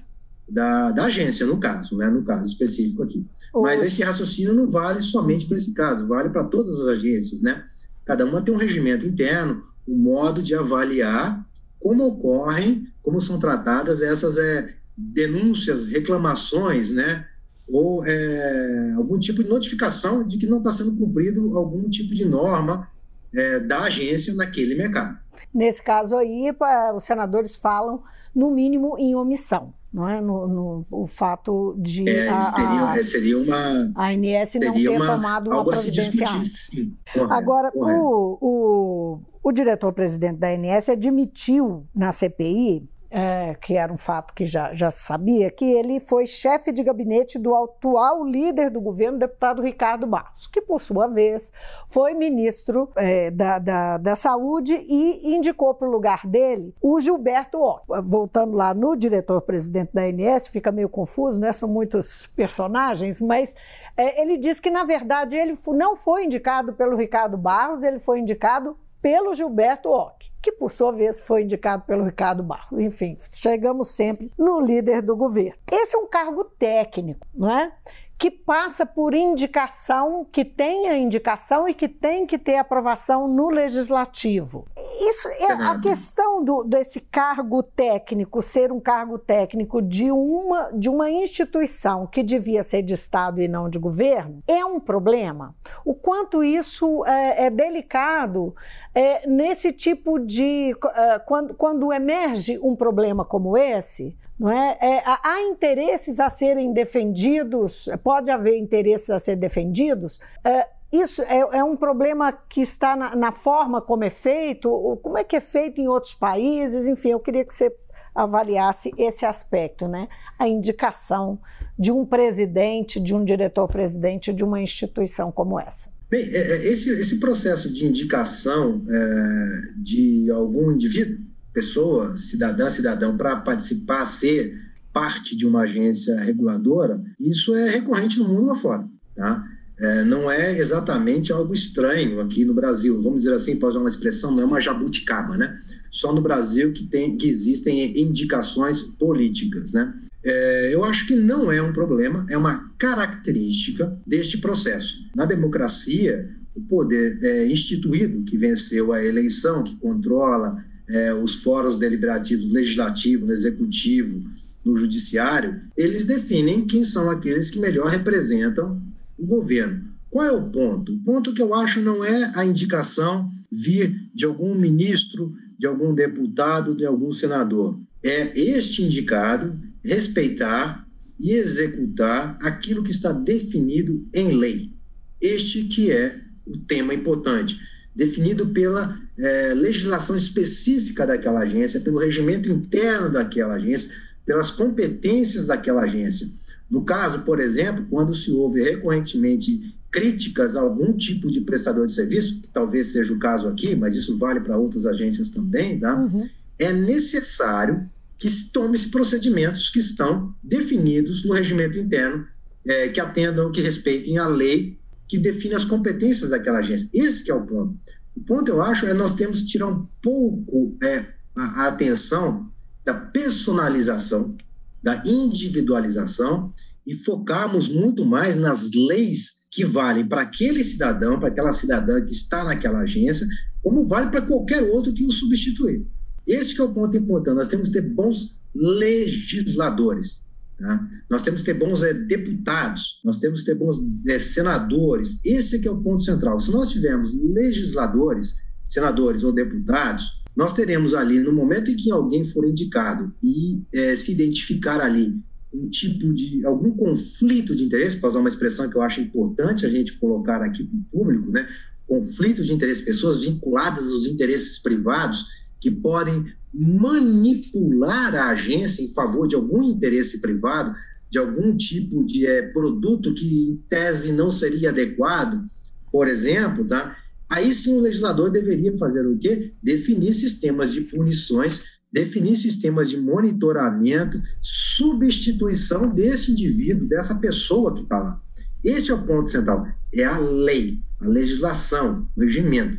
da, 0.48 0.91
da 0.91 1.05
agência, 1.05 1.45
no 1.45 1.59
caso, 1.59 1.98
né? 1.98 2.09
no 2.09 2.24
caso 2.24 2.45
específico 2.45 3.03
aqui. 3.03 3.25
Mas 3.53 3.81
esse 3.81 4.03
raciocínio 4.03 4.53
não 4.53 4.69
vale 4.69 5.01
somente 5.01 5.48
para 5.48 5.57
esse 5.57 5.74
caso, 5.74 6.07
vale 6.07 6.29
para 6.29 6.43
todas 6.43 6.79
as 6.81 6.88
agências. 6.88 7.41
Né? 7.41 7.63
Cada 8.05 8.25
uma 8.25 8.41
tem 8.41 8.53
um 8.53 8.57
regimento 8.57 9.07
interno, 9.07 9.63
um 9.88 9.95
modo 9.95 10.41
de 10.41 10.53
avaliar 10.53 11.43
como 11.79 12.05
ocorrem, 12.05 12.88
como 13.01 13.19
são 13.19 13.39
tratadas 13.39 14.01
essas 14.01 14.38
é, 14.38 14.75
denúncias, 14.95 15.86
reclamações, 15.86 16.91
né? 16.91 17.25
Ou 17.71 18.03
é, 18.05 18.93
algum 18.97 19.17
tipo 19.17 19.43
de 19.43 19.49
notificação 19.49 20.25
de 20.25 20.38
que 20.38 20.47
não 20.47 20.57
está 20.57 20.71
sendo 20.71 20.97
cumprido 20.97 21.57
algum 21.57 21.89
tipo 21.89 22.13
de 22.13 22.25
norma 22.25 22.89
é, 23.33 23.59
da 23.59 23.83
agência 23.83 24.33
naquele 24.35 24.75
mercado. 24.75 25.17
Nesse 25.53 25.81
caso 25.83 26.17
aí, 26.17 26.53
os 26.95 27.03
senadores 27.03 27.55
falam, 27.55 28.03
no 28.35 28.51
mínimo, 28.51 28.97
em 28.97 29.15
omissão. 29.15 29.73
Não 29.91 30.07
é? 30.07 30.21
no, 30.21 30.47
no 30.47 30.85
o 30.91 31.07
fato 31.07 31.75
de 31.75 32.07
é, 32.07 32.29
a, 32.29 32.51
teriam, 32.51 32.88
a, 32.88 32.99
é, 32.99 33.01
seria 33.01 33.39
uma 33.39 33.91
a 33.95 34.09
ANS 34.09 34.53
não 34.61 34.73
ter 34.73 34.89
uma, 34.89 35.07
tomado 35.07 35.49
uma 35.49 35.65
providência 35.65 36.27
sim. 36.43 36.95
Correto, 37.11 37.33
Agora, 37.33 37.71
correto. 37.71 37.99
O, 37.99 38.38
o, 38.39 39.21
o 39.41 39.51
diretor-presidente 39.51 40.38
da 40.38 40.49
ANS 40.49 40.89
admitiu 40.89 41.88
na 41.95 42.11
CPI 42.11 42.88
é, 43.12 43.56
que 43.56 43.75
era 43.75 43.92
um 43.92 43.98
fato 43.98 44.34
que 44.34 44.46
já, 44.46 44.74
já 44.74 44.89
sabia, 44.92 45.50
que 45.50 45.66
ele 45.66 46.00
foi 46.00 46.28
chefe 46.28 46.72
de 46.72 46.84
gabinete 46.84 47.39
do 47.39 47.56
atual 47.56 48.24
líder 48.24 48.70
do 48.70 48.80
governo, 48.80 49.18
deputado 49.18 49.62
Ricardo 49.62 50.06
Barros, 50.06 50.48
que, 50.48 50.62
por 50.62 50.82
sua 50.82 51.08
vez, 51.08 51.51
foi 51.88 52.13
ministro 52.13 52.89
é, 52.96 53.32
da, 53.32 53.58
da, 53.60 53.98
da 53.98 54.16
Saúde 54.16 54.74
e 54.74 55.36
indicou 55.36 55.74
para 55.74 55.88
o 55.88 55.92
lugar 55.92 56.25
dele 56.25 56.74
o 56.82 57.00
Gilberto 57.00 57.62
Otto. 57.62 58.01
Voltando 58.04 58.56
lá 58.56 58.74
no 58.74 58.96
diretor-presidente 58.96 59.92
da 59.94 60.04
ANS, 60.04 60.48
fica 60.48 60.72
meio 60.72 60.89
confuso, 60.89 61.39
né? 61.39 61.51
são 61.51 61.68
muitos 61.68 62.28
personagens, 62.28 63.22
mas 63.22 63.56
é, 63.98 64.22
ele 64.22 64.38
disse 64.38 64.62
que, 64.62 64.70
na 64.70 64.84
verdade, 64.84 65.36
ele 65.36 65.58
não 65.70 65.96
foi 65.96 66.25
indicado 66.25 66.74
pelo 66.74 66.96
Ricardo 66.96 67.38
Barros, 67.38 67.84
ele 67.84 68.00
foi 68.00 68.20
indicado 68.20 68.78
pelo 69.01 69.34
Gilberto 69.34 69.89
Ock, 69.89 70.28
que 70.41 70.51
por 70.51 70.72
sua 70.72 70.91
vez 70.91 71.22
foi 71.22 71.43
indicado 71.43 71.84
pelo 71.86 72.05
Ricardo 72.05 72.43
Barros. 72.43 72.79
Enfim, 72.79 73.15
chegamos 73.31 73.89
sempre 73.89 74.31
no 74.38 74.60
líder 74.60 75.01
do 75.01 75.15
governo. 75.15 75.58
Esse 75.72 75.96
é 75.96 76.00
um 76.00 76.08
cargo 76.08 76.43
técnico, 76.43 77.27
não 77.34 77.51
é? 77.51 77.72
Que 78.19 78.29
passa 78.29 78.85
por 78.85 79.13
indicação, 79.13 80.27
que 80.29 80.43
tenha 80.43 80.97
indicação 80.97 81.69
e 81.69 81.73
que 81.73 81.88
tem 81.88 82.25
que 82.25 82.38
ter 82.38 82.57
aprovação 82.57 83.29
no 83.29 83.49
legislativo. 83.49 84.67
Isso 84.99 85.29
é 85.45 85.53
a 85.53 85.79
questão 85.79 86.43
do, 86.43 86.65
desse 86.65 86.99
cargo 86.99 87.63
técnico 87.63 88.41
ser 88.41 88.73
um 88.73 88.79
cargo 88.79 89.17
técnico 89.17 89.81
de 89.81 90.11
uma, 90.11 90.69
de 90.73 90.89
uma 90.89 91.09
instituição 91.09 92.05
que 92.05 92.21
devia 92.21 92.61
ser 92.61 92.81
de 92.81 92.93
Estado 92.93 93.41
e 93.41 93.47
não 93.47 93.69
de 93.69 93.79
governo 93.79 94.43
é 94.45 94.65
um 94.65 94.81
problema. 94.81 95.55
O 95.85 95.93
quanto 95.93 96.43
isso 96.43 97.05
é, 97.05 97.45
é 97.45 97.49
delicado 97.49 98.53
é, 98.93 99.25
nesse 99.25 99.71
tipo 99.71 100.19
de. 100.19 100.75
É, 100.93 101.19
quando, 101.19 101.53
quando 101.53 101.93
emerge 101.93 102.59
um 102.61 102.75
problema 102.75 103.23
como 103.23 103.57
esse, 103.57 104.13
não 104.39 104.50
é? 104.50 104.77
é? 104.81 105.03
há 105.05 105.41
interesses 105.41 106.19
a 106.19 106.29
serem 106.29 106.72
defendidos, 106.72 107.89
pode 108.03 108.31
haver 108.31 108.58
interesses 108.58 109.10
a 109.10 109.19
serem 109.19 109.39
defendidos. 109.39 110.19
É, 110.43 110.67
isso 110.91 111.22
é, 111.24 111.39
é, 111.39 111.63
um 111.63 111.75
problema 111.75 112.31
que 112.31 112.62
está 112.62 112.96
na, 112.96 113.15
na, 113.15 113.31
forma 113.31 113.81
como 113.81 114.03
é 114.03 114.10
feito, 114.10 115.00
como 115.03 115.17
é 115.17 115.24
que 115.24 115.36
é 115.36 115.41
feito 115.41 115.79
em 115.79 115.88
outros 115.88 116.13
países, 116.13 116.88
enfim, 116.88 117.10
eu 117.10 117.19
queria 117.19 117.46
que 117.46 117.53
você 117.53 117.72
avaliasse 118.15 118.91
esse 118.98 119.25
aspecto, 119.25 119.88
né? 119.88 120.08
A 120.38 120.48
indicação 120.48 121.39
de 121.77 121.91
um 121.91 122.05
presidente, 122.05 123.00
de 123.00 123.13
um 123.13 123.24
diretor-presidente 123.24 124.34
de 124.34 124.43
uma 124.43 124.60
instituição 124.60 125.31
como 125.31 125.60
essa. 125.60 125.91
Bem, 126.10 126.24
é, 126.24 126.38
é, 126.38 126.67
esse, 126.67 126.89
esse 126.89 127.19
processo 127.19 127.72
de 127.72 127.86
indicação 127.86 128.84
é, 128.89 129.62
de 129.77 130.29
algum 130.31 130.72
indivíduo 130.72 131.24
pessoa, 131.60 132.16
cidadã, 132.16 132.70
cidadão, 132.70 133.18
para 133.18 133.36
participar, 133.36 134.06
ser 134.06 134.58
parte 134.94 135.36
de 135.36 135.46
uma 135.46 135.62
agência 135.62 136.18
reguladora, 136.22 137.01
isso 137.20 137.54
é 137.54 137.70
recorrente 137.70 138.18
no 138.18 138.30
mundo 138.30 138.50
afora. 138.50 138.88
Tá? 139.13 139.44
É, 139.78 140.04
não 140.06 140.32
é 140.32 140.58
exatamente 140.58 141.34
algo 141.34 141.54
estranho 141.54 142.22
aqui 142.22 142.46
no 142.46 142.54
Brasil. 142.54 143.01
Vamos 143.01 143.24
dizer 143.24 143.34
assim, 143.34 143.58
para 143.58 143.70
usar 143.70 143.80
uma 143.80 143.89
expressão, 143.89 144.32
não 144.32 144.44
é 144.44 144.46
uma 144.46 144.62
jabuticaba, 144.62 145.38
né? 145.38 145.60
Só 145.92 146.13
no 146.13 146.22
Brasil 146.22 146.72
que, 146.72 146.86
tem, 146.86 147.18
que 147.18 147.28
existem 147.28 148.00
indicações 148.00 148.82
políticas, 148.82 149.74
né? 149.74 149.94
É, 150.24 150.74
eu 150.74 150.84
acho 150.86 151.08
que 151.08 151.16
não 151.16 151.51
é 151.51 151.62
um 151.62 151.74
problema, 151.74 152.25
é 152.30 152.38
uma 152.38 152.72
característica 152.78 153.98
deste 154.08 154.38
processo. 154.38 155.10
Na 155.16 155.25
democracia, 155.25 156.30
o 156.56 156.62
poder 156.62 157.20
é, 157.22 157.48
instituído 157.48 158.24
que 158.24 158.38
venceu 158.38 158.92
a 158.94 159.04
eleição, 159.04 159.63
que 159.63 159.75
controla 159.78 160.63
é, 160.89 161.13
os 161.13 161.36
fóruns 161.36 161.77
deliberativos 161.77 162.51
legislativo, 162.51 163.25
no 163.25 163.34
executivo, 163.34 164.24
no 164.65 164.75
judiciário, 164.75 165.62
eles 165.77 166.05
definem 166.05 166.65
quem 166.65 166.84
são 166.84 167.10
aqueles 167.10 167.50
que 167.51 167.60
melhor 167.60 167.88
representam 167.88 168.81
o 169.17 169.25
governo. 169.25 169.88
Qual 170.10 170.25
é 170.25 170.31
o 170.31 170.50
ponto? 170.50 170.93
O 170.93 171.00
ponto 171.00 171.34
que 171.34 171.41
eu 171.41 171.53
acho 171.53 171.79
não 171.79 172.03
é 172.03 172.31
a 172.36 172.43
indicação 172.43 173.31
vir 173.51 174.10
de 174.13 174.25
algum 174.25 174.55
ministro, 174.55 175.34
de 175.58 175.67
algum 175.67 175.93
deputado, 175.93 176.75
de 176.75 176.86
algum 176.86 177.12
senador. 177.12 177.79
É 178.03 178.39
este 178.39 178.81
indicado 178.81 179.60
respeitar 179.84 180.88
e 181.19 181.31
executar 181.31 182.38
aquilo 182.41 182.84
que 182.84 182.91
está 182.91 183.12
definido 183.12 184.08
em 184.13 184.31
lei. 184.38 184.74
Este 185.22 185.65
que 185.65 185.91
é 185.91 186.19
o 186.46 186.58
tema 186.58 186.93
importante, 186.93 187.60
definido 187.96 188.48
pela 188.48 189.00
é, 189.17 189.53
legislação 189.53 190.15
específica 190.15 191.05
daquela 191.05 191.41
agência, 191.41 191.81
pelo 191.81 192.00
regimento 192.00 192.50
interno 192.51 193.12
daquela 193.12 193.55
agência, 193.55 193.93
pelas 194.25 194.51
competências 194.51 195.48
daquela 195.48 195.81
agência. 195.81 196.27
No 196.69 196.84
caso, 196.84 197.24
por 197.24 197.39
exemplo, 197.39 197.86
quando 197.89 198.13
se 198.13 198.31
ouve 198.31 198.62
recorrentemente 198.62 199.75
críticas 199.91 200.55
a 200.55 200.62
algum 200.62 200.93
tipo 200.93 201.29
de 201.29 201.41
prestador 201.41 201.88
de 201.88 201.93
serviço, 201.93 202.41
que 202.41 202.50
talvez 202.50 202.88
seja 202.88 203.13
o 203.13 203.19
caso 203.19 203.48
aqui, 203.48 203.75
mas 203.75 203.96
isso 203.96 204.17
vale 204.17 204.39
para 204.39 204.58
outras 204.58 204.86
agências 204.86 205.29
também, 205.29 205.79
tá? 205.79 205.96
Uhum. 205.96 206.29
É 206.60 206.72
necessário 206.72 207.89
que 208.17 208.29
se 208.29 208.51
tome 208.51 208.77
procedimentos 208.89 209.69
que 209.69 209.79
estão 209.79 210.36
definidos 210.43 211.25
no 211.25 211.34
regimento 211.34 211.77
interno, 211.77 212.27
é, 212.65 212.89
que 212.89 213.00
atendam, 213.00 213.51
que 213.51 213.62
respeitem 213.62 214.17
a 214.17 214.27
lei 214.27 214.77
que 215.10 215.18
define 215.18 215.56
as 215.56 215.66
competências 215.66 216.30
daquela 216.30 216.60
agência. 216.60 216.88
Esse 216.94 217.30
é 217.30 217.34
o 217.34 217.46
ponto. 217.46 217.78
O 218.16 218.22
ponto, 218.22 218.50
eu 218.50 218.62
acho, 218.62 218.86
é 218.86 218.94
nós 218.94 219.13
temos 219.13 219.42
que 219.42 219.48
tirar 219.48 219.68
um 219.68 219.88
pouco 220.01 220.78
é, 220.84 221.06
a, 221.36 221.63
a 221.63 221.68
atenção 221.68 222.50
da 222.86 222.94
personalização, 222.94 224.38
da 224.82 225.04
individualização 225.06 226.54
e 226.86 226.96
focarmos 226.96 227.68
muito 227.68 228.06
mais 228.06 228.36
nas 228.36 228.72
leis 228.72 229.46
que 229.51 229.66
valem 229.66 230.06
para 230.06 230.22
aquele 230.22 230.63
cidadão, 230.63 231.20
para 231.20 231.30
aquela 231.30 231.51
cidadã 231.51 232.06
que 232.06 232.13
está 232.13 232.44
naquela 232.44 232.80
agência, 232.80 233.28
como 233.63 233.86
vale 233.86 234.12
para 234.12 234.22
qualquer 234.22 234.62
outro 234.63 234.94
que 234.94 235.06
o 235.06 235.12
substituir. 235.12 235.86
Esse 236.28 236.60
é 236.62 236.63
o 236.63 236.74
ponto 236.74 236.96
importante. 236.96 237.36
Nós 237.36 237.48
temos 237.48 237.70
que 237.70 237.74
ter 237.74 237.89
bons 237.89 238.39
legisladores. 238.54 240.28
Tá? 240.60 240.89
Nós 241.10 241.22
temos 241.22 241.42
que 241.42 241.46
ter 241.46 241.54
bons 241.54 241.84
é, 241.84 241.94
deputados, 241.94 243.00
nós 243.04 243.18
temos 243.18 243.42
que 243.42 243.46
ter 243.46 243.56
bons 243.56 243.78
é, 244.08 244.20
senadores. 244.20 245.24
Esse 245.25 245.66
é 245.66 245.72
o 245.72 245.82
ponto 245.82 246.04
central. 246.04 246.39
Se 246.39 246.51
nós 246.51 246.70
tivermos 246.70 247.13
legisladores, 247.13 248.36
senadores 248.68 249.24
ou 249.24 249.32
deputados, 249.32 250.20
nós 250.36 250.54
teremos 250.54 250.94
ali, 250.94 251.20
no 251.20 251.34
momento 251.34 251.72
em 251.72 251.75
que 251.75 251.92
alguém 251.92 252.25
for 252.25 252.46
indicado 252.46 253.13
e 253.24 253.63
é, 253.74 253.96
se 253.96 254.12
identificar 254.12 254.80
ali 254.82 255.18
um 255.51 255.70
tipo 255.70 256.13
de 256.13 256.46
algum 256.46 256.72
conflito 256.72 257.56
de 257.56 257.63
interesse, 257.63 258.00
para 258.00 258.10
usar 258.10 258.20
uma 258.20 258.30
expressão 258.30 258.70
que 258.70 258.78
eu 258.78 258.82
acho 258.82 259.01
importante 259.01 259.66
a 259.66 259.70
gente 259.70 259.98
colocar 259.98 260.42
aqui 260.44 260.63
para 260.63 260.78
o 260.78 260.84
público, 260.92 261.32
né? 261.32 261.48
conflito 261.88 262.44
de 262.44 262.54
interesse, 262.54 262.86
pessoas 262.86 263.24
vinculadas 263.24 263.92
aos 263.92 264.06
interesses 264.06 264.60
privados 264.60 265.25
que 265.60 265.72
podem 265.72 266.25
manipular 266.53 268.15
a 268.15 268.29
agência 268.29 268.84
em 268.84 268.94
favor 268.94 269.27
de 269.27 269.36
algum 269.36 269.63
interesse 269.63 270.22
privado, 270.22 270.74
de 271.10 271.18
algum 271.18 271.56
tipo 271.56 272.03
de 272.03 272.25
é, 272.25 272.44
produto 272.51 273.13
que, 273.13 273.50
em 273.50 273.63
tese, 273.70 274.12
não 274.12 274.29
seria 274.29 274.70
adequado, 274.70 275.44
por 275.91 276.08
exemplo, 276.08 276.65
tá? 276.65 276.96
aí 277.29 277.53
sim 277.53 277.77
o 277.77 277.82
legislador 277.82 278.32
deveria 278.32 278.77
fazer 278.77 279.06
o 279.06 279.18
quê? 279.18 279.53
Definir 279.62 280.13
sistemas 280.13 280.72
de 280.72 280.82
punições, 280.82 281.79
definir 281.91 282.36
sistemas 282.36 282.89
de 282.89 282.98
monitoramento, 282.98 284.22
substituição 284.41 285.94
desse 285.94 286.32
indivíduo, 286.32 286.88
dessa 286.88 287.15
pessoa 287.15 287.74
que 287.74 287.84
está 287.84 288.00
lá. 288.00 288.22
Esse 288.63 288.91
é 288.91 288.94
o 288.94 289.06
ponto 289.06 289.32
central, 289.32 289.65
é 289.94 290.03
a 290.03 290.18
lei, 290.18 290.79
a 291.00 291.08
legislação, 291.08 292.08
o 292.15 292.22
regimento. 292.22 292.77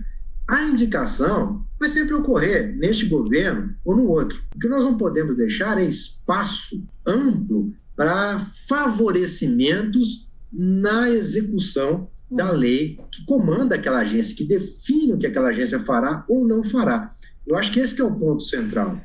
A 0.51 0.65
indicação 0.65 1.65
vai 1.79 1.89
sempre 1.89 2.13
ocorrer 2.13 2.77
neste 2.77 3.07
governo 3.07 3.73
ou 3.85 3.95
no 3.97 4.09
outro. 4.09 4.43
O 4.53 4.59
que 4.59 4.67
nós 4.67 4.85
não 4.85 4.99
podemos 4.99 5.37
deixar 5.37 5.79
é 5.79 5.85
espaço 5.85 6.89
amplo 7.07 7.73
para 7.95 8.41
favorecimentos 8.67 10.33
na 10.53 11.09
execução 11.09 12.11
da 12.29 12.51
lei 12.51 12.99
que 13.13 13.25
comanda 13.27 13.77
aquela 13.77 14.01
agência, 14.01 14.35
que 14.35 14.43
define 14.43 15.13
o 15.13 15.19
que 15.19 15.27
aquela 15.29 15.51
agência 15.51 15.79
fará 15.79 16.25
ou 16.29 16.45
não 16.45 16.65
fará. 16.65 17.15
Eu 17.47 17.55
acho 17.57 17.71
que 17.71 17.79
esse 17.79 17.95
que 17.95 18.03
é 18.03 18.05
o 18.05 18.19
ponto 18.19 18.43
central. 18.43 19.01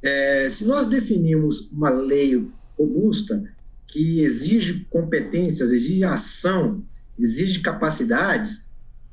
É, 0.00 0.48
se 0.48 0.64
nós 0.64 0.86
definirmos 0.86 1.72
uma 1.72 1.90
lei 1.90 2.48
robusta 2.78 3.42
que 3.88 4.20
exige 4.20 4.84
competências, 4.84 5.72
exige 5.72 6.04
ação, 6.04 6.84
exige 7.18 7.62
capacidades, 7.62 8.64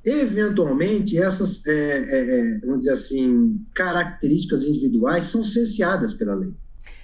eventualmente 0.06 1.18
essas, 1.18 1.66
é, 1.68 1.74
é, 1.74 2.40
é, 2.40 2.60
vamos 2.60 2.80
dizer 2.80 2.94
assim, 2.94 3.60
características 3.74 4.66
individuais 4.66 5.26
são 5.26 5.44
cesseadas 5.44 6.14
pela 6.14 6.36
lei, 6.36 6.52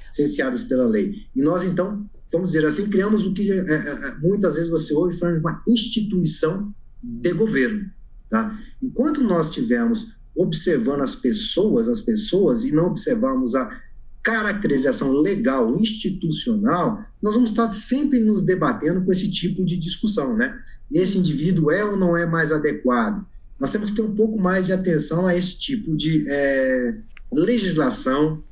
cesseadas 0.10 0.64
pela 0.64 0.88
lei. 0.88 1.28
E 1.36 1.42
nós 1.42 1.64
então, 1.64 2.10
vamos 2.32 2.52
dizer 2.52 2.66
assim, 2.66 2.90
criamos 2.90 3.26
o 3.26 3.34
que 3.34 3.52
é, 3.52 3.58
é, 3.58 3.60
é, 3.60 4.18
muitas 4.20 4.56
vezes 4.56 4.70
você 4.70 4.94
ouve 4.94 5.18
falando 5.18 5.36
de 5.36 5.42
uma 5.42 5.64
instituição 5.68 6.74
de 7.04 7.34
governo, 7.34 7.90
tá? 8.30 8.60
Enquanto 8.82 9.22
nós 9.22 9.52
tivermos 9.52 10.16
observando 10.36 11.02
as 11.02 11.16
pessoas, 11.16 11.88
as 11.88 12.02
pessoas 12.02 12.64
e 12.64 12.72
não 12.72 12.88
observarmos 12.88 13.56
a 13.56 13.70
caracterização 14.28 15.14
legal, 15.14 15.80
institucional, 15.80 17.02
nós 17.22 17.34
vamos 17.34 17.52
estar 17.52 17.72
sempre 17.72 18.20
nos 18.20 18.42
debatendo 18.42 19.02
com 19.06 19.10
esse 19.10 19.32
tipo 19.32 19.64
de 19.64 19.78
discussão, 19.78 20.36
né? 20.36 20.54
Esse 20.92 21.18
indivíduo 21.18 21.72
é 21.72 21.86
ou 21.86 21.96
não 21.96 22.18
é 22.18 22.26
mais 22.26 22.52
adequado? 22.52 23.26
Nós 23.58 23.72
temos 23.72 23.92
que 23.92 23.96
ter 23.96 24.02
um 24.02 24.14
pouco 24.14 24.38
mais 24.38 24.66
de 24.66 24.74
atenção 24.74 25.26
a 25.28 25.34
esse 25.34 25.58
tipo 25.58 25.96
de 25.96 26.26
é, 26.28 26.98
legislação, 27.32 28.44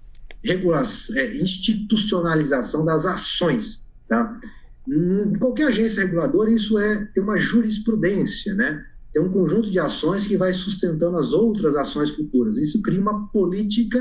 regulação, 0.42 1.18
é, 1.18 1.42
institucionalização 1.42 2.86
das 2.86 3.06
ações, 3.06 3.94
tá? 4.08 4.40
Em 4.88 5.34
qualquer 5.38 5.68
agência 5.68 6.06
reguladora, 6.06 6.50
isso 6.50 6.80
é 6.80 7.04
ter 7.14 7.20
uma 7.20 7.38
jurisprudência, 7.38 8.56
né? 8.56 8.82
Tem 9.12 9.22
um 9.22 9.30
conjunto 9.30 9.70
de 9.70 9.80
ações 9.80 10.26
que 10.26 10.38
vai 10.38 10.54
sustentando 10.54 11.18
as 11.18 11.34
outras 11.34 11.76
ações 11.76 12.12
futuras. 12.12 12.56
Isso 12.56 12.82
cria 12.82 13.02
uma 13.02 13.28
política 13.28 14.00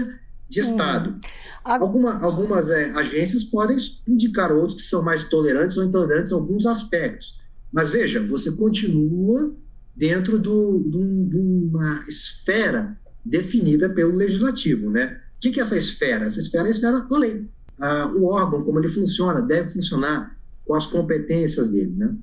de 0.55 0.61
Estado. 0.61 1.21
Alguma, 1.64 2.19
algumas 2.23 2.71
é, 2.71 2.90
agências 2.90 3.45
podem 3.45 3.77
indicar 4.07 4.53
outros 4.53 4.77
que 4.77 4.83
são 4.83 5.03
mais 5.03 5.25
tolerantes 5.25 5.77
ou 5.77 5.85
intolerantes 5.85 6.31
em 6.31 6.35
alguns 6.35 6.67
aspectos. 6.67 7.43
Mas 7.73 7.90
veja, 7.90 8.25
você 8.25 8.53
continua 8.53 9.55
dentro 9.97 10.38
do, 10.38 10.79
do, 10.79 11.25
de 11.27 11.38
uma 11.38 12.05
esfera 12.07 12.99
definida 13.25 13.88
pelo 13.88 14.14
legislativo. 14.14 14.90
Né? 14.90 15.19
O 15.37 15.40
que, 15.40 15.51
que 15.51 15.61
é 15.61 15.62
essa 15.62 15.77
esfera? 15.77 16.27
Essa 16.27 16.40
esfera 16.40 16.64
é 16.64 16.69
a 16.69 16.71
esfera 16.71 17.01
da 17.01 17.19
lei. 17.19 17.49
Ah, 17.81 18.12
o 18.14 18.27
órgão, 18.27 18.62
como 18.62 18.79
ele 18.79 18.88
funciona, 18.88 19.40
deve 19.40 19.71
funcionar 19.71 20.37
com 20.67 20.75
as 20.75 20.87
competências 20.87 21.71
dele. 21.71 21.95
Né? 21.97 22.14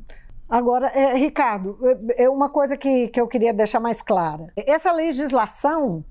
Agora, 0.47 0.87
é, 0.87 1.17
Ricardo, 1.17 1.77
é, 1.81 2.25
é 2.25 2.29
uma 2.29 2.49
coisa 2.49 2.77
que, 2.77 3.07
que 3.07 3.19
eu 3.19 3.27
queria 3.27 3.53
deixar 3.53 3.79
mais 3.79 4.01
clara. 4.01 4.51
Essa 4.55 4.91
legislação 4.91 6.05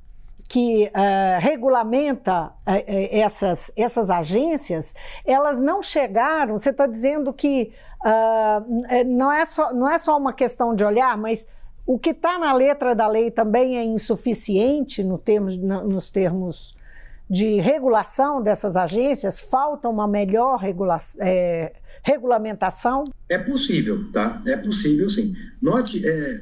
que 0.51 0.87
uh, 0.87 1.41
regulamenta 1.41 2.47
uh, 2.47 2.53
essas, 3.13 3.71
essas 3.77 4.11
agências, 4.11 4.93
elas 5.25 5.61
não 5.61 5.81
chegaram. 5.81 6.59
Você 6.59 6.71
está 6.71 6.89
dizendo 6.89 7.33
que 7.33 7.73
uh, 8.05 9.05
não, 9.07 9.31
é 9.31 9.47
só, 9.47 9.73
não 9.73 9.89
é 9.89 9.97
só 9.97 10.19
uma 10.19 10.33
questão 10.33 10.75
de 10.75 10.83
olhar, 10.83 11.17
mas 11.17 11.47
o 11.87 11.97
que 12.01 12.11
está 12.11 12.37
na 12.37 12.53
letra 12.53 12.97
da 12.97 13.07
lei 13.07 13.31
também 13.31 13.79
é 13.79 13.85
insuficiente 13.85 15.05
no 15.05 15.19
termos, 15.19 15.57
nos 15.57 16.11
termos 16.11 16.77
de 17.29 17.61
regulação 17.61 18.43
dessas 18.43 18.75
agências? 18.75 19.39
Falta 19.39 19.89
uma 19.89 20.09
melhor 20.09 20.59
regula 20.59 20.99
é, 21.21 21.75
regulamentação? 22.03 23.05
É 23.29 23.39
possível, 23.39 24.11
tá? 24.11 24.43
É 24.45 24.57
possível 24.57 25.09
sim. 25.09 25.33
Note, 25.63 26.05
é, 26.05 26.41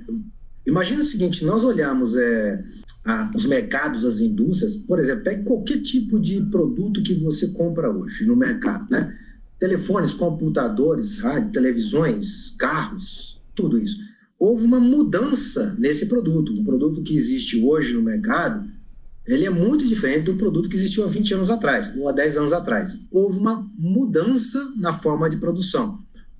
imagina 0.67 1.03
o 1.03 1.05
seguinte: 1.05 1.45
nós 1.45 1.63
olhamos. 1.63 2.17
É, 2.17 2.59
a, 3.09 3.31
os 3.35 3.47
mercados, 3.47 4.05
as 4.05 4.21
indústrias, 4.21 4.77
por 4.77 4.99
exemplo, 4.99 5.43
qualquer 5.45 5.81
tipo 5.81 6.21
de 6.21 6.43
produto 6.43 7.03
que 7.03 7.15
você 7.15 7.49
compra 7.49 7.91
hoje 7.91 8.27
no 8.27 8.37
mercado, 8.37 8.87
né? 8.91 9.17
Telefones, 9.59 10.13
computadores, 10.13 11.19
rádio, 11.19 11.51
televisões, 11.51 12.55
carros, 12.59 13.43
tudo 13.55 13.79
isso. 13.79 13.97
Houve 14.39 14.67
uma 14.67 14.79
mudança 14.79 15.75
nesse 15.79 16.07
produto. 16.07 16.53
Um 16.53 16.63
produto 16.63 17.03
que 17.03 17.17
existe 17.17 17.65
hoje 17.65 17.95
no 17.95 18.03
mercado, 18.03 18.69
ele 19.27 19.47
é 19.47 19.51
muito 19.51 19.87
diferente 19.87 20.25
do 20.25 20.35
produto 20.35 20.69
que 20.69 20.77
existiu 20.77 21.05
há 21.05 21.09
20 21.09 21.35
anos 21.35 21.51
atrás, 21.51 21.97
ou 21.97 22.09
há 22.09 22.13
10 22.13 22.37
anos 22.37 22.53
atrás. 22.53 23.01
Houve 23.11 23.39
uma 23.39 23.69
mudança 23.79 24.75
na 24.77 24.93
forma 24.93 25.31
de 25.31 25.39
produção 25.39 25.99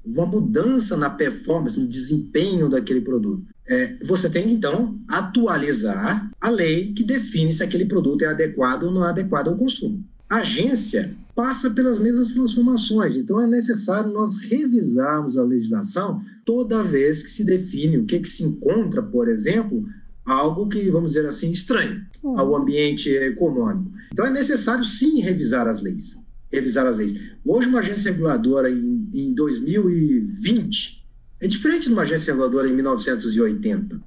uma 0.09 0.27
mudança 0.27 0.97
na 0.97 1.11
performance, 1.11 1.79
no 1.79 1.87
desempenho 1.87 2.69
daquele 2.69 3.01
produto. 3.01 3.45
É, 3.69 3.99
você 4.05 4.31
tem 4.31 4.51
então 4.51 4.99
atualizar 5.07 6.31
a 6.41 6.49
lei 6.49 6.93
que 6.95 7.05
define 7.05 7.53
se 7.53 7.63
aquele 7.63 7.85
produto 7.85 8.23
é 8.23 8.27
adequado 8.27 8.85
ou 8.85 8.91
não 8.91 9.05
é 9.05 9.11
adequado 9.11 9.49
ao 9.49 9.57
consumo. 9.57 10.05
A 10.29 10.39
agência 10.39 11.11
passa 11.35 11.71
pelas 11.71 11.99
mesmas 11.99 12.33
transformações, 12.33 13.17
então 13.17 13.41
é 13.41 13.47
necessário 13.47 14.13
nós 14.13 14.39
revisarmos 14.39 15.37
a 15.37 15.45
legislação 15.45 16.21
toda 16.45 16.83
vez 16.83 17.23
que 17.23 17.31
se 17.31 17.45
define 17.45 17.99
o 17.99 18.05
que, 18.05 18.19
que 18.19 18.29
se 18.29 18.43
encontra, 18.43 19.03
por 19.03 19.29
exemplo, 19.29 19.87
algo 20.25 20.69
que, 20.69 20.91
vamos 20.91 21.13
dizer 21.13 21.27
assim, 21.27 21.51
estranho 21.51 22.03
uhum. 22.23 22.39
ao 22.39 22.57
ambiente 22.57 23.09
econômico. 23.11 23.91
Então 24.13 24.27
é 24.27 24.31
necessário 24.31 24.85
sim 24.85 25.21
revisar 25.21 25.67
as 25.67 25.81
leis. 25.81 26.19
Revisar 26.53 26.87
as 26.87 26.99
leis. 26.99 27.15
Hoje, 27.45 27.69
uma 27.69 27.81
agência 27.81 28.11
reguladora 28.11 28.71
em, 28.71 28.98
em 29.15 29.35
2020 29.35 30.99
é 31.41 31.47
diferente 31.47 31.85
de 31.89 31.93
uma 31.93 32.03
agência 32.03 32.33
reguladora 32.33 32.69
em 32.69 32.75
1980. 32.75 34.01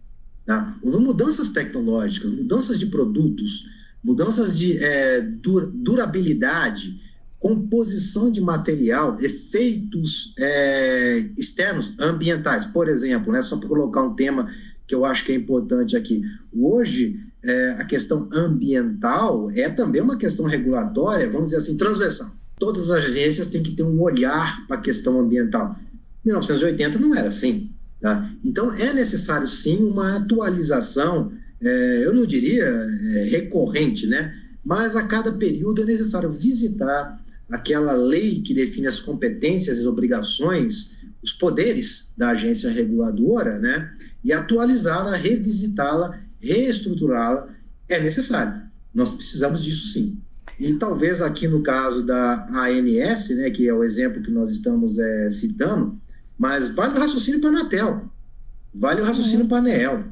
Tá? 0.45 0.77
Houve 0.81 0.97
mudanças 0.97 1.49
tecnológicas, 1.49 2.31
mudanças 2.31 2.77
de 2.77 2.87
produtos, 2.87 3.65
mudanças 4.03 4.57
de 4.57 4.77
é, 4.77 5.21
durabilidade, 5.21 6.99
composição 7.39 8.31
de 8.31 8.41
material, 8.41 9.17
efeitos 9.19 10.33
é, 10.37 11.29
externos, 11.37 11.95
ambientais. 11.99 12.65
Por 12.65 12.89
exemplo, 12.89 13.31
né, 13.31 13.41
só 13.41 13.57
para 13.57 13.69
colocar 13.69 14.03
um 14.03 14.13
tema 14.13 14.49
que 14.85 14.93
eu 14.93 15.05
acho 15.05 15.25
que 15.25 15.31
é 15.31 15.35
importante 15.35 15.95
aqui. 15.95 16.21
Hoje, 16.53 17.19
é, 17.43 17.77
a 17.79 17.85
questão 17.85 18.29
ambiental 18.33 19.49
é 19.51 19.69
também 19.69 20.01
uma 20.01 20.17
questão 20.17 20.45
regulatória, 20.45 21.29
vamos 21.29 21.49
dizer 21.49 21.57
assim, 21.57 21.77
transversal. 21.77 22.40
Todas 22.61 22.91
as 22.91 23.05
agências 23.05 23.47
têm 23.47 23.63
que 23.63 23.71
ter 23.71 23.81
um 23.81 23.99
olhar 23.99 24.67
para 24.67 24.77
a 24.77 24.81
questão 24.81 25.19
ambiental. 25.19 25.75
1980 26.23 26.99
não 26.99 27.15
era 27.15 27.29
assim. 27.29 27.71
Tá? 27.99 28.31
Então, 28.45 28.71
é 28.75 28.93
necessário 28.93 29.47
sim 29.47 29.77
uma 29.77 30.17
atualização, 30.17 31.33
é, 31.59 32.01
eu 32.05 32.13
não 32.13 32.23
diria 32.23 32.65
é, 32.65 33.23
recorrente, 33.31 34.05
né? 34.05 34.31
mas 34.63 34.95
a 34.95 35.07
cada 35.07 35.31
período 35.31 35.81
é 35.81 35.85
necessário 35.85 36.31
visitar 36.31 37.19
aquela 37.51 37.93
lei 37.93 38.43
que 38.43 38.53
define 38.53 38.85
as 38.85 38.99
competências 38.99 39.79
as 39.79 39.87
obrigações, 39.87 40.97
os 41.19 41.31
poderes 41.31 42.13
da 42.15 42.29
agência 42.29 42.69
reguladora, 42.69 43.57
né? 43.57 43.91
e 44.23 44.31
atualizá-la, 44.31 45.15
revisitá-la, 45.15 46.21
reestruturá-la 46.39 47.49
é 47.89 47.99
necessário. 47.99 48.61
Nós 48.93 49.15
precisamos 49.15 49.63
disso 49.63 49.87
sim. 49.87 50.21
E 50.61 50.75
talvez 50.75 51.23
aqui 51.23 51.47
no 51.47 51.63
caso 51.63 52.03
da 52.05 52.47
ANS, 52.53 53.29
né, 53.31 53.49
que 53.49 53.67
é 53.67 53.73
o 53.73 53.83
exemplo 53.83 54.21
que 54.21 54.29
nós 54.29 54.51
estamos 54.51 54.99
é, 54.99 55.31
citando, 55.31 55.99
mas 56.37 56.75
vale 56.75 56.95
o 56.95 56.99
raciocínio 56.99 57.41
para 57.41 57.49
a 57.49 57.53
Anatel, 57.53 58.11
vale 58.71 59.01
o 59.01 59.03
raciocínio 59.03 59.47
para 59.47 59.57
a 59.57 59.59
ANEEL, 59.61 60.03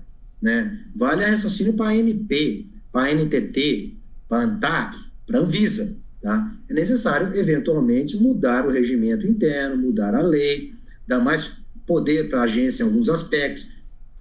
né? 0.42 0.80
vale 0.96 1.24
o 1.24 1.28
raciocínio 1.28 1.74
para 1.74 1.90
a 1.90 1.92
ANP, 1.92 2.66
para 2.92 3.12
a 3.12 3.14
NTT, 3.14 3.96
para 4.28 4.40
a 4.40 4.44
ANTAC, 4.46 4.98
para 5.28 5.38
a 5.38 5.42
Anvisa. 5.44 5.96
Tá? 6.20 6.52
É 6.68 6.74
necessário, 6.74 7.32
eventualmente, 7.36 8.18
mudar 8.18 8.66
o 8.66 8.72
regimento 8.72 9.28
interno, 9.28 9.78
mudar 9.78 10.16
a 10.16 10.22
lei, 10.24 10.74
dar 11.08 11.20
mais 11.20 11.58
poder 11.86 12.28
para 12.28 12.40
a 12.40 12.44
agência 12.46 12.82
em 12.82 12.88
alguns 12.88 13.08
aspectos, 13.08 13.68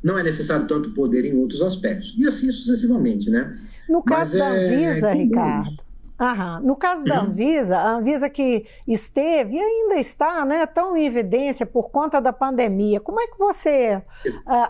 não 0.03 0.19
é 0.19 0.23
necessário 0.23 0.67
tanto 0.67 0.91
poder 0.91 1.25
em 1.25 1.35
outros 1.35 1.63
aspectos. 1.63 2.15
E 2.19 2.27
assim 2.27 2.51
sucessivamente, 2.51 3.31
né? 3.31 3.59
No 3.89 4.03
caso 4.03 4.39
Mas 4.39 4.51
da 4.51 4.55
é 4.55 4.67
Anvisa, 4.67 5.09
é 5.09 5.15
Ricardo, 5.15 5.88
Aham. 6.21 6.61
No 6.65 6.75
caso 6.75 7.05
da 7.05 7.23
uhum. 7.23 7.29
Anvisa, 7.29 7.79
a 7.79 7.97
Anvisa 7.97 8.29
que 8.29 8.67
esteve 8.89 9.55
e 9.55 9.61
ainda 9.61 10.01
está 10.01 10.45
né, 10.45 10.67
tão 10.67 10.97
em 10.97 11.07
evidência 11.07 11.65
por 11.65 11.91
conta 11.91 12.21
da 12.21 12.33
pandemia, 12.33 12.99
como 12.99 13.21
é 13.21 13.29
que 13.29 13.39
você 13.39 13.97
uh, 13.97 14.03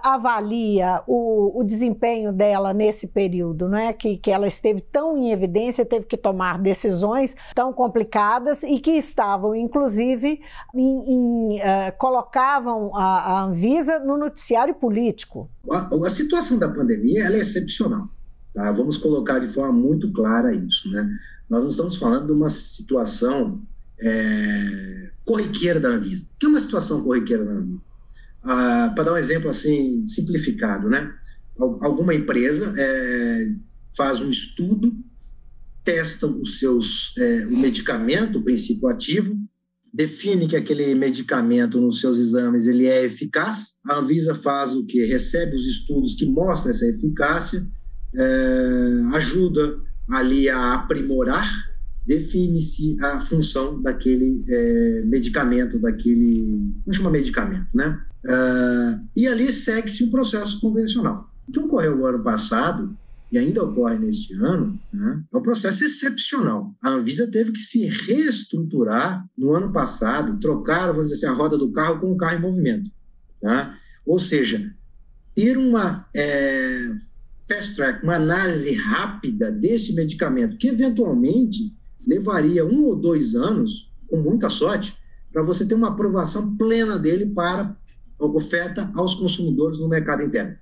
avalia 0.02 1.02
o, 1.06 1.58
o, 1.58 1.64
desempenho 1.64 2.34
dela 2.34 2.74
nesse 2.74 3.08
período, 3.08 3.66
né, 3.66 3.94
que, 3.94 4.18
que 4.18 4.30
ela 4.30 4.46
esteve 4.46 4.82
tão 4.82 5.16
em 5.16 5.32
evidência, 5.32 5.86
teve 5.86 6.04
que 6.04 6.18
tomar 6.18 6.58
decisões 6.58 7.34
tão 7.54 7.72
complicadas 7.72 8.62
e 8.62 8.78
que 8.78 8.90
estavam, 8.90 9.54
inclusive, 9.54 10.42
em, 10.74 11.12
em, 11.12 11.60
uh, 11.60 11.96
colocavam 11.96 12.94
a, 12.94 13.38
a, 13.38 13.44
Anvisa 13.44 13.98
no 13.98 14.18
noticiário 14.18 14.74
político? 14.74 15.48
A, 15.70 15.88
a 15.94 16.10
situação 16.10 16.58
da 16.58 16.68
pandemia 16.68 17.24
é 17.24 17.38
excepcional. 17.38 18.06
Tá? 18.52 18.70
Vamos 18.72 18.98
colocar 18.98 19.38
de 19.38 19.48
forma 19.48 19.72
muito 19.72 20.12
clara 20.12 20.52
isso. 20.52 20.90
Né? 20.90 21.08
Nós 21.48 21.62
não 21.62 21.70
estamos 21.70 21.96
falando 21.96 22.26
de 22.26 22.32
uma 22.32 22.50
situação 22.50 23.62
é, 24.00 25.10
corriqueira 25.24 25.80
da 25.80 25.88
Anvisa. 25.88 26.26
O 26.34 26.38
que 26.38 26.46
é 26.46 26.48
uma 26.48 26.60
situação 26.60 27.02
corriqueira 27.02 27.44
da 27.44 27.52
Anvisa? 27.52 27.80
Ah, 28.44 28.92
Para 28.94 29.04
dar 29.04 29.12
um 29.14 29.18
exemplo 29.18 29.50
assim 29.50 30.06
simplificado, 30.06 30.88
né? 30.88 31.12
Alguma 31.58 32.14
empresa 32.14 32.72
é, 32.76 33.48
faz 33.96 34.20
um 34.20 34.30
estudo, 34.30 34.92
testa 35.84 36.26
os 36.26 36.60
seus, 36.60 37.16
é, 37.18 37.46
o 37.46 37.58
medicamento, 37.58 38.38
o 38.38 38.44
princípio 38.44 38.88
ativo, 38.88 39.36
define 39.92 40.46
que 40.46 40.54
aquele 40.54 40.94
medicamento 40.94 41.80
nos 41.80 42.00
seus 42.00 42.18
exames 42.18 42.66
ele 42.66 42.86
é 42.86 43.04
eficaz. 43.04 43.78
A 43.86 43.96
Anvisa 43.96 44.34
faz 44.34 44.72
o 44.76 44.86
que 44.86 45.04
recebe 45.06 45.56
os 45.56 45.66
estudos 45.66 46.14
que 46.14 46.26
mostram 46.26 46.70
essa 46.70 46.86
eficácia, 46.86 47.60
é, 48.14 49.16
ajuda 49.16 49.87
ali 50.08 50.48
a 50.48 50.74
aprimorar, 50.74 51.48
define-se 52.06 52.96
a 53.02 53.20
função 53.20 53.82
daquele 53.82 54.42
é, 54.48 55.02
medicamento, 55.04 55.78
daquele. 55.78 56.72
Vamos 56.84 56.96
chamar 56.96 57.10
medicamento, 57.10 57.66
né? 57.74 58.00
Uh, 58.24 59.08
e 59.16 59.28
ali 59.28 59.52
segue-se 59.52 60.04
um 60.04 60.10
processo 60.10 60.60
convencional. 60.60 61.30
O 61.46 61.52
que 61.52 61.60
ocorreu 61.60 61.96
no 61.96 62.06
ano 62.06 62.22
passado, 62.22 62.96
e 63.30 63.38
ainda 63.38 63.62
ocorre 63.62 63.98
neste 63.98 64.34
ano, 64.34 64.78
né, 64.92 65.22
é 65.32 65.36
um 65.36 65.42
processo 65.42 65.84
excepcional. 65.84 66.74
A 66.82 66.90
Anvisa 66.90 67.30
teve 67.30 67.52
que 67.52 67.60
se 67.60 67.86
reestruturar 67.86 69.24
no 69.36 69.54
ano 69.54 69.70
passado, 69.72 70.40
trocar, 70.40 70.88
vamos 70.88 71.10
dizer 71.10 71.26
assim, 71.26 71.34
a 71.34 71.36
roda 71.36 71.56
do 71.56 71.70
carro 71.70 72.00
com 72.00 72.12
o 72.12 72.16
carro 72.16 72.38
em 72.38 72.42
movimento. 72.42 72.90
Tá? 73.40 73.78
Ou 74.04 74.18
seja, 74.18 74.74
ter 75.34 75.56
uma 75.56 76.08
é, 76.16 76.90
fast 77.48 77.76
track, 77.76 78.04
uma 78.04 78.16
análise 78.16 78.74
rápida 78.74 79.50
desse 79.50 79.94
medicamento, 79.94 80.58
que 80.58 80.68
eventualmente 80.68 81.76
levaria 82.06 82.64
um 82.64 82.84
ou 82.84 82.94
dois 82.94 83.34
anos, 83.34 83.92
com 84.06 84.18
muita 84.18 84.50
sorte, 84.50 84.96
para 85.32 85.42
você 85.42 85.66
ter 85.66 85.74
uma 85.74 85.88
aprovação 85.88 86.56
plena 86.56 86.98
dele 86.98 87.26
para 87.26 87.76
oferta 88.18 88.90
aos 88.94 89.14
consumidores 89.14 89.78
no 89.78 89.88
mercado 89.88 90.22
interno. 90.22 90.56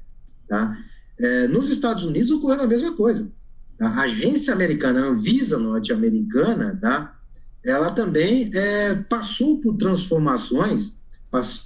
Tá? 0.48 0.76
É, 1.18 1.48
nos 1.48 1.68
Estados 1.68 2.04
Unidos 2.04 2.30
ocorreu 2.30 2.62
a 2.62 2.66
mesma 2.66 2.94
coisa. 2.94 3.30
Tá? 3.78 3.88
A 3.88 4.02
agência 4.02 4.52
americana, 4.52 5.00
a 5.00 5.08
Anvisa 5.08 5.58
norte-americana, 5.58 6.78
tá? 6.80 7.16
ela 7.64 7.90
também 7.90 8.50
é, 8.54 8.94
passou 8.94 9.60
por 9.60 9.76
transformações 9.76 11.00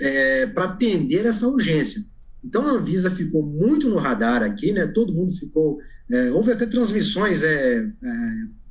é, 0.00 0.46
para 0.46 0.64
atender 0.64 1.26
essa 1.26 1.46
urgência. 1.46 2.02
Então 2.42 2.66
a 2.66 2.72
Anvisa 2.72 3.10
ficou 3.10 3.44
muito 3.44 3.88
no 3.88 3.98
radar 3.98 4.42
aqui, 4.42 4.72
né? 4.72 4.86
Todo 4.86 5.12
mundo 5.12 5.32
ficou. 5.32 5.78
É, 6.10 6.30
houve 6.30 6.52
até 6.52 6.66
transmissões, 6.66 7.42
é, 7.42 7.78
é, 7.78 8.18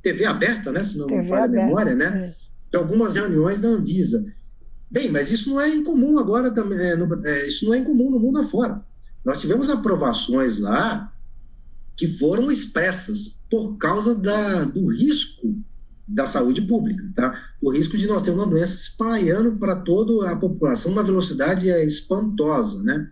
TV 0.02 0.24
aberta, 0.24 0.72
né? 0.72 0.82
Se 0.82 0.98
não 0.98 1.06
me 1.06 1.22
falha 1.26 1.44
a 1.44 1.48
memória, 1.48 1.94
né? 1.94 2.34
É. 2.36 2.50
De 2.70 2.76
algumas 2.76 3.14
reuniões 3.14 3.60
da 3.60 3.68
Anvisa. 3.68 4.24
Bem, 4.90 5.10
mas 5.10 5.30
isso 5.30 5.50
não 5.50 5.60
é 5.60 5.68
incomum 5.68 6.18
agora 6.18 6.50
também. 6.50 6.78
É, 6.78 6.94
é, 7.24 7.46
isso 7.46 7.66
não 7.66 7.74
é 7.74 7.78
incomum 7.78 8.10
no 8.10 8.18
mundo 8.18 8.40
afora. 8.40 8.84
Nós 9.24 9.40
tivemos 9.40 9.70
aprovações 9.70 10.58
lá 10.58 11.12
que 11.96 12.08
foram 12.08 12.50
expressas 12.50 13.44
por 13.50 13.76
causa 13.76 14.14
da, 14.14 14.64
do 14.64 14.88
risco 14.88 15.54
da 16.08 16.26
saúde 16.26 16.62
pública, 16.62 17.04
tá? 17.14 17.38
O 17.62 17.70
risco 17.70 17.96
de 17.96 18.06
nós 18.06 18.22
ter 18.22 18.32
uma 18.32 18.46
doença 18.46 18.74
espalhando 18.74 19.52
para 19.58 19.76
toda 19.76 20.30
a 20.30 20.36
população 20.36 20.92
uma 20.92 21.04
velocidade 21.04 21.68
espantosa, 21.68 22.82
né? 22.82 23.08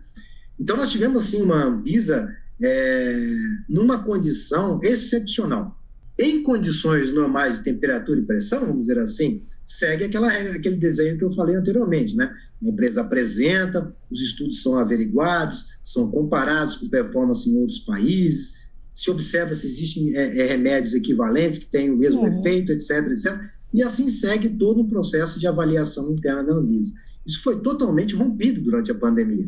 Então, 0.59 0.75
nós 0.75 0.91
tivemos, 0.91 1.25
assim, 1.25 1.41
uma 1.41 1.63
Anvisa 1.63 2.29
é, 2.61 3.35
numa 3.67 4.03
condição 4.03 4.79
excepcional. 4.83 5.77
Em 6.17 6.43
condições 6.43 7.13
normais 7.13 7.59
de 7.59 7.63
temperatura 7.63 8.19
e 8.19 8.25
pressão, 8.25 8.61
vamos 8.61 8.81
dizer 8.81 8.99
assim, 8.99 9.43
segue 9.65 10.03
aquela, 10.03 10.27
aquele 10.27 10.75
desenho 10.75 11.17
que 11.17 11.23
eu 11.23 11.31
falei 11.31 11.55
anteriormente, 11.55 12.15
né? 12.15 12.29
A 12.61 12.67
empresa 12.67 13.01
apresenta, 13.01 13.95
os 14.11 14.21
estudos 14.21 14.61
são 14.61 14.77
averiguados, 14.77 15.77
são 15.81 16.11
comparados 16.11 16.75
com 16.75 16.89
performance 16.89 17.49
em 17.49 17.57
outros 17.57 17.79
países, 17.79 18.67
se 18.93 19.09
observa 19.09 19.55
se 19.55 19.65
existem 19.65 20.13
é, 20.17 20.39
é, 20.39 20.45
remédios 20.47 20.93
equivalentes 20.93 21.59
que 21.59 21.71
têm 21.71 21.89
o 21.89 21.95
mesmo 21.95 22.21
uhum. 22.21 22.27
efeito, 22.27 22.73
etc, 22.73 23.07
etc. 23.07 23.39
E 23.73 23.81
assim 23.81 24.09
segue 24.09 24.49
todo 24.49 24.81
um 24.81 24.89
processo 24.89 25.39
de 25.39 25.47
avaliação 25.47 26.11
interna 26.11 26.43
da 26.43 26.53
Anvisa. 26.53 26.91
Isso 27.25 27.41
foi 27.41 27.61
totalmente 27.61 28.13
rompido 28.13 28.59
durante 28.59 28.91
a 28.91 28.95
pandemia 28.95 29.47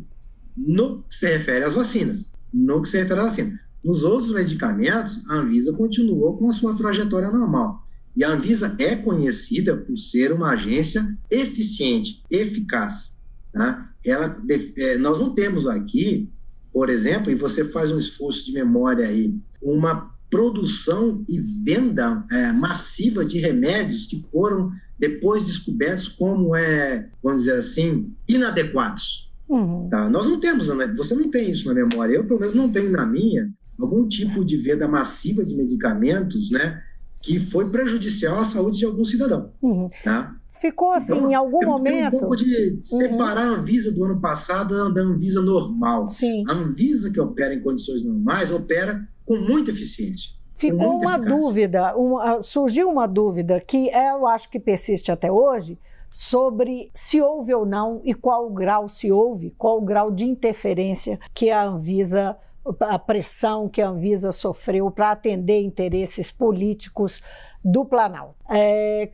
no 0.56 1.04
que 1.04 1.16
se 1.16 1.28
refere 1.28 1.66
às 1.66 1.74
vacinas. 1.74 2.32
No 2.54 2.82
que 2.82 2.90
se 2.90 2.98
refere 2.98 3.20
à 3.20 3.24
vacina. 3.24 3.60
Nos 3.84 4.04
outros 4.04 4.32
medicamentos, 4.32 5.28
a 5.30 5.36
Anvisa 5.36 5.74
continuou 5.74 6.38
com 6.38 6.50
a 6.50 6.54
sua 6.54 6.76
trajetória 6.76 7.32
normal. 7.32 7.88
E 8.16 8.24
a 8.24 8.30
Anvisa 8.30 8.76
é 8.78 8.96
conhecida 8.96 9.76
por 9.76 9.98
ser 9.98 10.32
uma 10.32 10.52
agência 10.52 11.04
eficiente, 11.30 12.24
eficaz. 12.30 13.20
Tá? 13.52 13.90
Ela, 14.06 14.40
é, 14.78 14.98
nós 14.98 15.18
não 15.18 15.34
temos 15.34 15.68
aqui, 15.68 16.30
por 16.72 16.90
exemplo, 16.90 17.32
e 17.32 17.36
você 17.36 17.66
faz 17.66 17.92
um 17.92 17.98
esforço 17.98 18.46
de 18.46 18.54
memória 18.54 19.08
aí, 19.08 19.34
uma 19.62 20.12
produção 20.30 21.26
e 21.28 21.40
venda 21.40 22.26
é, 22.32 22.52
massiva 22.54 23.26
de 23.26 23.40
remédios 23.40 24.06
que 24.06 24.22
foram 24.30 24.72
depois 24.98 25.46
descobertos 25.46 26.08
como, 26.08 26.56
é, 26.56 27.10
vamos 27.24 27.42
dizer 27.42 27.58
assim, 27.58 28.14
inadequados 28.30 29.31
Uhum. 29.52 29.90
Tá? 29.90 30.10
Nós 30.10 30.26
não 30.26 30.40
temos, 30.40 30.70
né? 30.70 30.88
você 30.96 31.14
não 31.14 31.30
tem 31.30 31.52
isso 31.52 31.68
na 31.68 31.74
memória, 31.74 32.16
eu 32.16 32.26
pelo 32.26 32.40
menos 32.40 32.56
não 32.56 32.72
tenho 32.72 32.90
na 32.90 33.06
minha, 33.06 33.50
algum 33.78 34.08
tipo 34.08 34.46
de 34.46 34.56
venda 34.56 34.88
massiva 34.88 35.44
de 35.44 35.56
medicamentos, 35.56 36.52
né, 36.52 36.82
que 37.22 37.38
foi 37.38 37.70
prejudicial 37.70 38.40
à 38.40 38.46
saúde 38.46 38.80
de 38.80 38.86
algum 38.86 39.04
cidadão. 39.04 39.52
Uhum. 39.62 39.90
Tá? 40.04 40.34
Ficou 40.62 40.92
assim, 40.92 41.18
então, 41.18 41.32
em 41.32 41.34
algum 41.34 41.60
tem, 41.60 41.68
momento. 41.68 42.12
Tem 42.12 42.18
um 42.18 42.22
pouco 42.22 42.36
de 42.36 42.80
separar 42.84 43.48
uhum. 43.48 43.56
a 43.56 43.58
Anvisa 43.58 43.92
do 43.92 44.06
ano 44.06 44.22
passado 44.22 44.94
da 44.94 45.02
Anvisa 45.02 45.42
normal. 45.42 46.08
Sim. 46.08 46.44
A 46.48 46.54
Anvisa, 46.54 47.12
que 47.12 47.20
opera 47.20 47.54
em 47.54 47.62
condições 47.62 48.04
normais, 48.04 48.52
opera 48.52 49.06
com 49.26 49.36
muita 49.38 49.72
eficiência. 49.72 50.40
Ficou 50.56 51.00
uma 51.00 51.16
eficácia. 51.16 51.38
dúvida, 51.38 51.98
uma, 51.98 52.42
surgiu 52.44 52.90
uma 52.90 53.08
dúvida 53.08 53.60
que 53.60 53.90
eu 53.90 54.28
acho 54.28 54.50
que 54.52 54.60
persiste 54.60 55.12
até 55.12 55.32
hoje 55.32 55.80
sobre 56.12 56.92
se 56.94 57.22
houve 57.22 57.54
ou 57.54 57.66
não 57.66 58.02
e 58.04 58.14
qual 58.14 58.48
o 58.48 58.54
grau 58.54 58.90
se 58.90 59.12
houve, 59.12 59.52
qual 59.58 59.78
o 59.78 59.86
grau 59.86 60.12
de 60.12 60.26
interferência 60.26 61.20
que 61.34 61.50
a 61.50 61.64
Anvisa 61.64 62.38
a 62.82 63.00
pressão 63.00 63.68
que 63.68 63.82
a 63.82 63.88
Anvisa 63.88 64.32
sofreu 64.32 64.92
para 64.92 65.12
atender 65.12 65.62
interesses 65.62 66.30
políticos 66.32 67.24
do 67.64 67.86
Planalto. 67.86 68.36
É, 68.50 69.08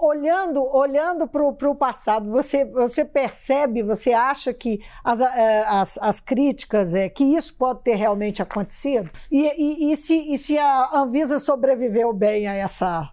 olhando 0.00 0.62
olhando 0.74 1.26
para 1.26 1.70
o 1.70 1.74
passado, 1.74 2.30
você, 2.30 2.64
você 2.64 3.04
percebe, 3.04 3.82
você 3.82 4.12
acha 4.12 4.52
que 4.52 4.80
as, 5.04 5.20
é, 5.20 5.64
as, 5.68 5.98
as 5.98 6.20
críticas, 6.20 6.94
é, 6.94 7.08
que 7.08 7.24
isso 7.24 7.54
pode 7.54 7.82
ter 7.82 7.94
realmente 7.94 8.42
acontecido? 8.42 9.08
E, 9.30 9.46
e, 9.56 9.92
e, 9.92 9.96
se, 9.96 10.32
e 10.32 10.36
se 10.36 10.58
a 10.58 10.90
Anvisa 10.94 11.38
sobreviveu 11.38 12.12
bem 12.12 12.48
a 12.48 12.54
essa, 12.54 13.08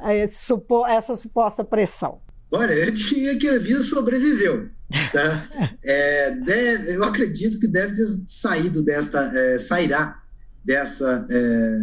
a 0.05 0.15
esse, 0.15 0.53
essa 0.89 1.17
suposta 1.17 1.65
pressão? 1.65 2.21
Olha, 2.53 2.73
eu 2.73 2.91
diria 2.93 3.37
que 3.39 3.49
a 3.49 3.55
Anvisa 3.55 3.83
sobreviveu. 3.83 4.69
Tá? 5.13 5.49
É, 5.87 6.31
deve, 6.31 6.97
eu 6.97 7.05
acredito 7.05 7.59
que 7.59 7.67
deve 7.67 7.95
ter 7.95 8.07
saído 8.27 8.83
desta, 8.83 9.31
é, 9.39 9.59
sairá 9.59 10.23
dessa 10.65 11.27
é, 11.31 11.79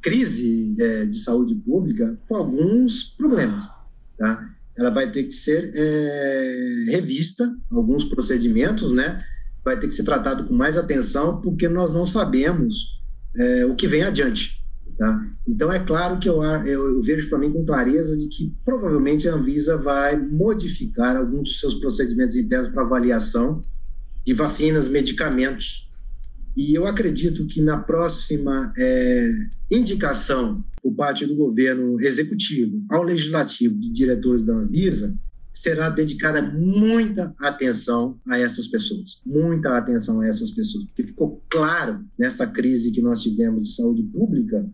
crise 0.00 0.76
é, 0.80 1.06
de 1.06 1.16
saúde 1.18 1.54
pública 1.56 2.16
com 2.28 2.36
alguns 2.36 3.04
problemas. 3.16 3.64
Tá? 4.16 4.48
Ela 4.76 4.90
vai 4.90 5.10
ter 5.10 5.24
que 5.24 5.32
ser 5.32 5.72
é, 5.74 6.84
revista, 6.90 7.52
alguns 7.70 8.04
procedimentos, 8.04 8.92
né? 8.92 9.20
vai 9.64 9.78
ter 9.78 9.88
que 9.88 9.94
ser 9.94 10.04
tratado 10.04 10.44
com 10.44 10.54
mais 10.54 10.76
atenção, 10.76 11.40
porque 11.40 11.68
nós 11.68 11.92
não 11.92 12.04
sabemos 12.04 13.00
é, 13.36 13.64
o 13.64 13.74
que 13.74 13.86
vem 13.86 14.02
adiante. 14.02 14.61
Tá? 15.02 15.20
Então, 15.48 15.72
é 15.72 15.80
claro 15.80 16.20
que 16.20 16.28
eu, 16.28 16.44
eu, 16.44 17.02
vejo 17.02 17.28
para 17.28 17.36
mim 17.36 17.50
com 17.50 17.66
clareza 17.66 18.16
de 18.16 18.28
que 18.28 18.56
provavelmente 18.64 19.28
a 19.28 19.34
Anvisa 19.34 19.76
vai 19.76 20.16
modificar 20.16 21.16
alguns 21.16 21.48
dos 21.48 21.58
seus 21.58 21.74
procedimentos 21.74 22.36
internos 22.36 22.70
para 22.70 22.84
avaliação 22.84 23.60
de 24.24 24.32
vacinas, 24.32 24.86
medicamentos 24.86 25.90
e 26.56 26.72
eu 26.72 26.86
acredito 26.86 27.46
que 27.46 27.60
na 27.60 27.78
próxima 27.78 28.72
é, 28.78 29.28
indicação 29.72 30.64
por 30.80 30.94
parte 30.94 31.26
do 31.26 31.34
governo 31.34 32.00
executivo 32.00 32.84
ao 32.88 33.02
legislativo 33.02 33.76
de 33.76 33.90
diretores 33.92 34.44
da 34.44 34.54
Anvisa, 34.54 35.18
será 35.62 35.88
dedicada 35.88 36.42
muita 36.42 37.32
atenção 37.38 38.18
a 38.26 38.36
essas 38.36 38.66
pessoas, 38.66 39.20
muita 39.24 39.78
atenção 39.78 40.20
a 40.20 40.26
essas 40.26 40.50
pessoas, 40.50 40.86
porque 40.86 41.04
ficou 41.04 41.40
claro 41.48 42.04
nessa 42.18 42.44
crise 42.48 42.90
que 42.90 43.00
nós 43.00 43.22
tivemos 43.22 43.68
de 43.68 43.74
saúde 43.76 44.02
pública, 44.02 44.68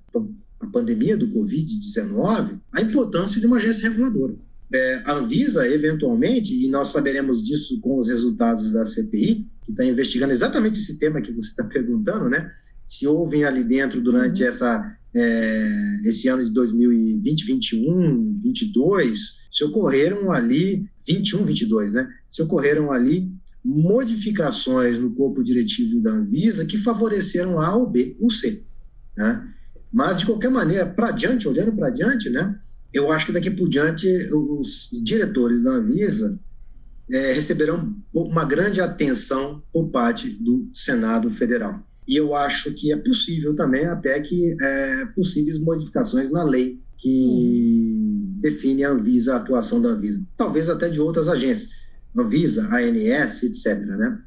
a 0.58 0.66
pandemia 0.68 1.14
do 1.14 1.28
Covid-19, 1.28 2.58
a 2.72 2.80
importância 2.80 3.38
de 3.38 3.46
uma 3.46 3.58
agência 3.58 3.90
reguladora. 3.90 4.34
É, 4.72 5.02
a 5.04 5.12
Anvisa, 5.12 5.68
eventualmente, 5.68 6.54
e 6.54 6.68
nós 6.68 6.88
saberemos 6.88 7.44
disso 7.44 7.80
com 7.82 7.98
os 7.98 8.08
resultados 8.08 8.72
da 8.72 8.86
CPI, 8.86 9.46
que 9.66 9.72
está 9.72 9.84
investigando 9.84 10.32
exatamente 10.32 10.78
esse 10.78 10.98
tema 10.98 11.20
que 11.20 11.32
você 11.32 11.50
está 11.50 11.64
perguntando, 11.64 12.30
né? 12.30 12.50
Se 12.86 13.06
houve 13.06 13.44
ali 13.44 13.62
dentro 13.62 14.00
durante 14.00 14.42
uhum. 14.42 14.48
essa, 14.48 14.97
é, 15.14 16.00
esse 16.04 16.28
ano 16.28 16.44
de 16.44 16.50
2020, 16.50 17.44
21, 17.44 18.40
22, 18.42 19.38
se 19.50 19.64
ocorreram 19.64 20.30
ali, 20.30 20.88
21, 21.06 21.44
22, 21.44 21.92
né? 21.92 22.08
Se 22.30 22.42
ocorreram 22.42 22.92
ali 22.92 23.32
modificações 23.64 24.98
no 24.98 25.10
corpo 25.14 25.42
diretivo 25.42 26.00
da 26.00 26.12
Anvisa 26.12 26.64
que 26.64 26.78
favoreceram 26.78 27.60
A 27.60 27.74
ou 27.74 27.88
B 27.88 28.16
ou 28.20 28.30
C, 28.30 28.64
né? 29.16 29.54
Mas, 29.90 30.18
de 30.20 30.26
qualquer 30.26 30.50
maneira, 30.50 30.84
para 30.84 31.10
diante, 31.10 31.48
olhando 31.48 31.72
para 31.72 31.90
diante, 31.90 32.28
né? 32.28 32.58
Eu 32.92 33.10
acho 33.10 33.26
que 33.26 33.32
daqui 33.32 33.50
por 33.50 33.68
diante 33.68 34.06
os 34.32 34.90
diretores 35.02 35.62
da 35.62 35.70
Anvisa 35.70 36.38
é, 37.10 37.32
receberão 37.32 37.96
uma 38.12 38.44
grande 38.44 38.80
atenção 38.80 39.62
por 39.72 39.88
parte 39.88 40.28
do 40.28 40.68
Senado 40.72 41.30
Federal. 41.30 41.82
E 42.08 42.16
eu 42.16 42.34
acho 42.34 42.72
que 42.72 42.90
é 42.90 42.96
possível 42.96 43.54
também 43.54 43.84
até 43.84 44.18
que 44.20 44.56
é, 44.60 45.06
possíveis 45.14 45.58
modificações 45.58 46.30
na 46.30 46.42
lei 46.42 46.80
que 46.96 47.08
hum. 47.08 48.38
define 48.40 48.84
a 48.84 48.90
Anvisa, 48.90 49.34
a 49.34 49.36
atuação 49.36 49.82
da 49.82 49.90
Anvisa. 49.90 50.20
Talvez 50.36 50.68
até 50.70 50.88
de 50.88 51.00
outras 51.00 51.28
agências, 51.28 51.70
Anvisa, 52.16 52.66
ANS, 52.74 53.42
etc. 53.42 53.78
Né? 53.80 54.18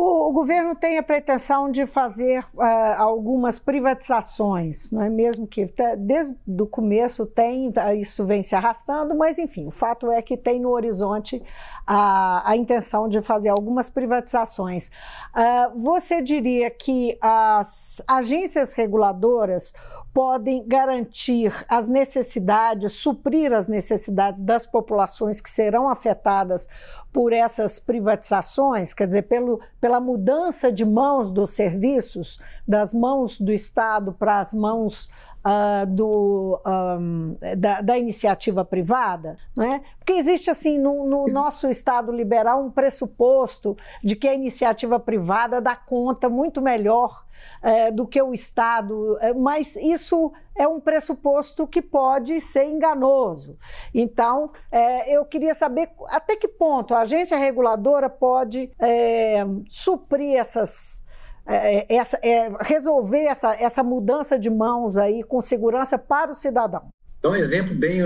O, 0.00 0.28
o, 0.28 0.32
governo 0.32 0.76
tem 0.76 0.96
a 0.96 1.02
pretensão 1.02 1.68
de 1.68 1.84
fazer 1.84 2.44
uh, 2.54 2.62
algumas 2.98 3.58
privatizações, 3.58 4.92
não 4.92 5.02
é 5.02 5.10
mesmo 5.10 5.44
que 5.44 5.68
desde 5.98 6.36
o 6.46 6.66
começo 6.68 7.26
tem, 7.26 7.72
isso 8.00 8.24
vem 8.24 8.40
se 8.40 8.54
arrastando, 8.54 9.12
mas 9.16 9.40
enfim, 9.40 9.66
o 9.66 9.72
fato 9.72 10.08
é 10.08 10.22
que 10.22 10.36
tem 10.36 10.60
no 10.60 10.68
horizonte 10.70 11.42
a, 11.84 12.48
a 12.48 12.56
intenção 12.56 13.08
de 13.08 13.20
fazer 13.20 13.48
algumas 13.48 13.90
privatizações. 13.90 14.88
Uh, 15.34 15.80
você 15.80 16.22
diria 16.22 16.70
que 16.70 17.18
as 17.20 18.00
agências 18.06 18.74
reguladoras 18.74 19.72
podem 20.18 20.66
garantir 20.66 21.54
as 21.68 21.88
necessidades, 21.88 22.90
suprir 22.90 23.52
as 23.52 23.68
necessidades 23.68 24.42
das 24.42 24.66
populações 24.66 25.40
que 25.40 25.48
serão 25.48 25.88
afetadas 25.88 26.68
por 27.12 27.32
essas 27.32 27.78
privatizações, 27.78 28.92
quer 28.92 29.06
dizer, 29.06 29.28
pelo, 29.28 29.60
pela 29.80 30.00
mudança 30.00 30.72
de 30.72 30.84
mãos 30.84 31.30
dos 31.30 31.50
serviços, 31.50 32.40
das 32.66 32.92
mãos 32.92 33.40
do 33.40 33.52
Estado 33.52 34.12
para 34.12 34.40
as 34.40 34.52
mãos 34.52 35.08
Uh, 35.38 35.86
do, 35.86 36.60
um, 36.66 37.36
da, 37.56 37.80
da, 37.80 37.96
iniciativa 37.96 38.64
privada, 38.64 39.36
né? 39.56 39.82
porque 39.96 40.12
existe 40.12 40.50
assim 40.50 40.78
no, 40.78 41.06
no, 41.06 41.26
nosso 41.26 41.68
Estado 41.68 42.10
liberal 42.10 42.60
um 42.60 42.70
pressuposto 42.70 43.76
de 44.02 44.16
que 44.16 44.26
a 44.26 44.34
iniciativa 44.34 44.98
privada 44.98 45.60
dá 45.60 45.76
conta 45.76 46.28
muito 46.28 46.60
melhor 46.60 47.22
é, 47.62 47.90
do 47.90 48.06
que 48.06 48.20
o 48.20 48.34
Estado, 48.34 49.18
é, 49.20 49.32
mas 49.32 49.76
isso 49.76 50.32
é 50.56 50.66
um 50.66 50.80
pressuposto 50.80 51.66
que 51.66 51.80
pode 51.80 52.40
ser 52.40 52.64
enganoso. 52.64 53.56
Então, 53.94 54.50
é, 54.70 55.16
eu 55.16 55.24
queria 55.24 55.54
saber 55.54 55.90
até 56.08 56.36
que 56.36 56.48
ponto 56.48 56.94
a 56.94 57.00
agência 57.00 57.38
reguladora 57.38 58.10
pode 58.10 58.70
é, 58.78 59.44
suprir 59.68 60.36
essas. 60.36 61.06
É, 61.50 61.94
essa, 61.94 62.18
é, 62.22 62.50
resolver 62.60 63.24
essa, 63.24 63.54
essa 63.54 63.82
mudança 63.82 64.38
de 64.38 64.50
mãos 64.50 64.98
aí 64.98 65.22
com 65.22 65.40
segurança 65.40 65.98
para 65.98 66.30
o 66.30 66.34
cidadão. 66.34 66.88
Então, 67.18 67.30
um 67.30 67.36
exemplo 67.36 67.74
bem 67.74 68.02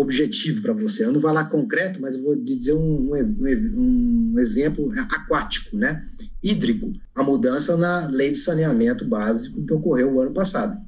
objetivo 0.00 0.62
para 0.62 0.72
você. 0.72 1.04
Eu 1.04 1.12
não 1.12 1.20
vou 1.20 1.32
lá 1.32 1.44
concreto, 1.44 2.00
mas 2.00 2.16
vou 2.16 2.36
dizer 2.36 2.72
um, 2.72 3.12
um, 3.12 4.32
um 4.32 4.38
exemplo 4.38 4.90
aquático, 5.10 5.76
né? 5.76 6.06
hídrico, 6.42 6.92
a 7.14 7.22
mudança 7.22 7.76
na 7.76 8.06
lei 8.06 8.30
de 8.30 8.38
saneamento 8.38 9.04
básico 9.04 9.64
que 9.64 9.72
ocorreu 9.72 10.14
o 10.14 10.20
ano 10.20 10.32
passado. 10.32 10.80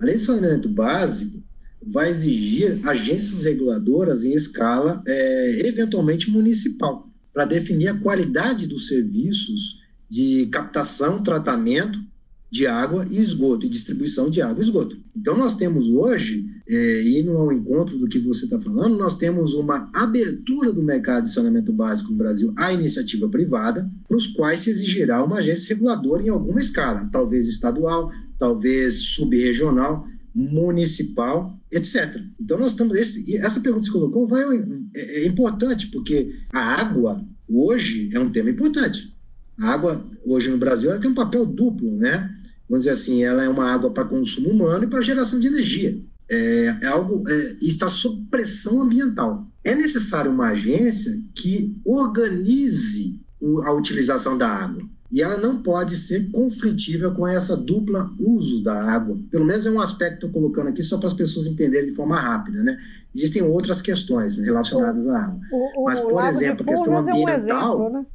A 0.00 0.04
lei 0.04 0.16
de 0.16 0.22
saneamento 0.22 0.68
básico 0.68 1.42
vai 1.84 2.10
exigir 2.10 2.80
agências 2.86 3.44
reguladoras 3.44 4.24
em 4.24 4.32
escala, 4.32 5.02
é, 5.06 5.66
eventualmente 5.66 6.30
municipal, 6.30 7.08
para 7.32 7.44
definir 7.44 7.88
a 7.88 7.98
qualidade 7.98 8.66
dos 8.66 8.86
serviços 8.86 9.82
de 10.08 10.46
captação, 10.46 11.22
tratamento 11.22 11.98
de 12.56 12.66
água 12.66 13.06
e 13.10 13.18
esgoto, 13.18 13.66
e 13.66 13.68
distribuição 13.68 14.30
de 14.30 14.40
água 14.40 14.58
e 14.58 14.62
esgoto. 14.62 14.96
Então, 15.14 15.36
nós 15.36 15.56
temos 15.56 15.88
hoje, 15.88 16.46
é, 16.66 17.02
indo 17.06 17.36
ao 17.36 17.52
encontro 17.52 17.98
do 17.98 18.08
que 18.08 18.18
você 18.18 18.44
está 18.44 18.58
falando, 18.58 18.96
nós 18.96 19.18
temos 19.18 19.54
uma 19.54 19.90
abertura 19.92 20.72
do 20.72 20.82
mercado 20.82 21.24
de 21.24 21.32
saneamento 21.32 21.72
básico 21.72 22.10
no 22.10 22.16
Brasil 22.16 22.54
à 22.56 22.72
iniciativa 22.72 23.28
privada, 23.28 23.88
para 24.08 24.16
os 24.16 24.26
quais 24.28 24.60
se 24.60 24.70
exigirá 24.70 25.22
uma 25.22 25.36
agência 25.36 25.74
reguladora 25.74 26.22
em 26.22 26.30
alguma 26.30 26.58
escala, 26.58 27.08
talvez 27.12 27.46
estadual, 27.46 28.10
talvez 28.38 29.00
subregional, 29.00 30.06
municipal, 30.34 31.58
etc. 31.70 32.22
Então, 32.40 32.58
nós 32.58 32.70
estamos. 32.70 32.96
Esse, 32.96 33.36
essa 33.36 33.60
pergunta 33.60 33.84
que 33.86 33.92
você 33.92 33.98
colocou 33.98 34.26
vai, 34.26 34.44
é, 34.94 35.24
é 35.24 35.26
importante, 35.26 35.88
porque 35.88 36.34
a 36.50 36.60
água, 36.80 37.22
hoje, 37.46 38.08
é 38.14 38.18
um 38.18 38.30
tema 38.30 38.48
importante. 38.48 39.14
A 39.58 39.72
água, 39.72 40.06
hoje 40.24 40.50
no 40.50 40.58
Brasil, 40.58 40.90
ela 40.90 41.00
tem 41.00 41.10
um 41.10 41.14
papel 41.14 41.44
duplo, 41.44 41.96
né? 41.96 42.34
Vamos 42.68 42.84
dizer 42.84 42.94
assim, 42.94 43.22
ela 43.22 43.44
é 43.44 43.48
uma 43.48 43.70
água 43.70 43.90
para 43.90 44.04
consumo 44.04 44.50
humano 44.50 44.84
e 44.84 44.88
para 44.88 45.00
geração 45.00 45.38
de 45.38 45.46
energia. 45.46 45.98
é, 46.28 46.78
é 46.82 46.86
algo 46.86 47.22
é, 47.28 47.56
está 47.62 47.88
sob 47.88 48.26
pressão 48.30 48.82
ambiental. 48.82 49.46
É 49.62 49.74
necessário 49.74 50.30
uma 50.30 50.48
agência 50.48 51.12
que 51.34 51.76
organize 51.84 53.20
a 53.64 53.72
utilização 53.72 54.36
da 54.36 54.48
água. 54.48 54.82
E 55.10 55.22
ela 55.22 55.36
não 55.36 55.62
pode 55.62 55.96
ser 55.96 56.30
conflitiva 56.32 57.12
com 57.12 57.26
essa 57.26 57.56
dupla 57.56 58.10
uso 58.18 58.62
da 58.62 58.74
água. 58.74 59.16
Pelo 59.30 59.44
menos 59.44 59.64
é 59.64 59.70
um 59.70 59.80
aspecto 59.80 60.18
que 60.18 60.26
estou 60.26 60.30
colocando 60.30 60.68
aqui 60.68 60.82
só 60.82 60.98
para 60.98 61.06
as 61.06 61.14
pessoas 61.14 61.46
entenderem 61.46 61.90
de 61.90 61.96
forma 61.96 62.20
rápida. 62.20 62.62
Né? 62.64 62.76
Existem 63.14 63.42
outras 63.42 63.80
questões 63.80 64.36
relacionadas 64.36 65.06
à 65.06 65.26
água. 65.26 65.40
O, 65.52 65.82
o, 65.82 65.84
Mas, 65.84 66.00
por 66.00 66.24
exemplo, 66.24 66.64
a 66.64 66.72
questão 66.72 66.98
ambiental. 66.98 67.28
É 67.28 67.32
um 67.32 67.36
exemplo, 67.36 67.90
né? 67.90 68.06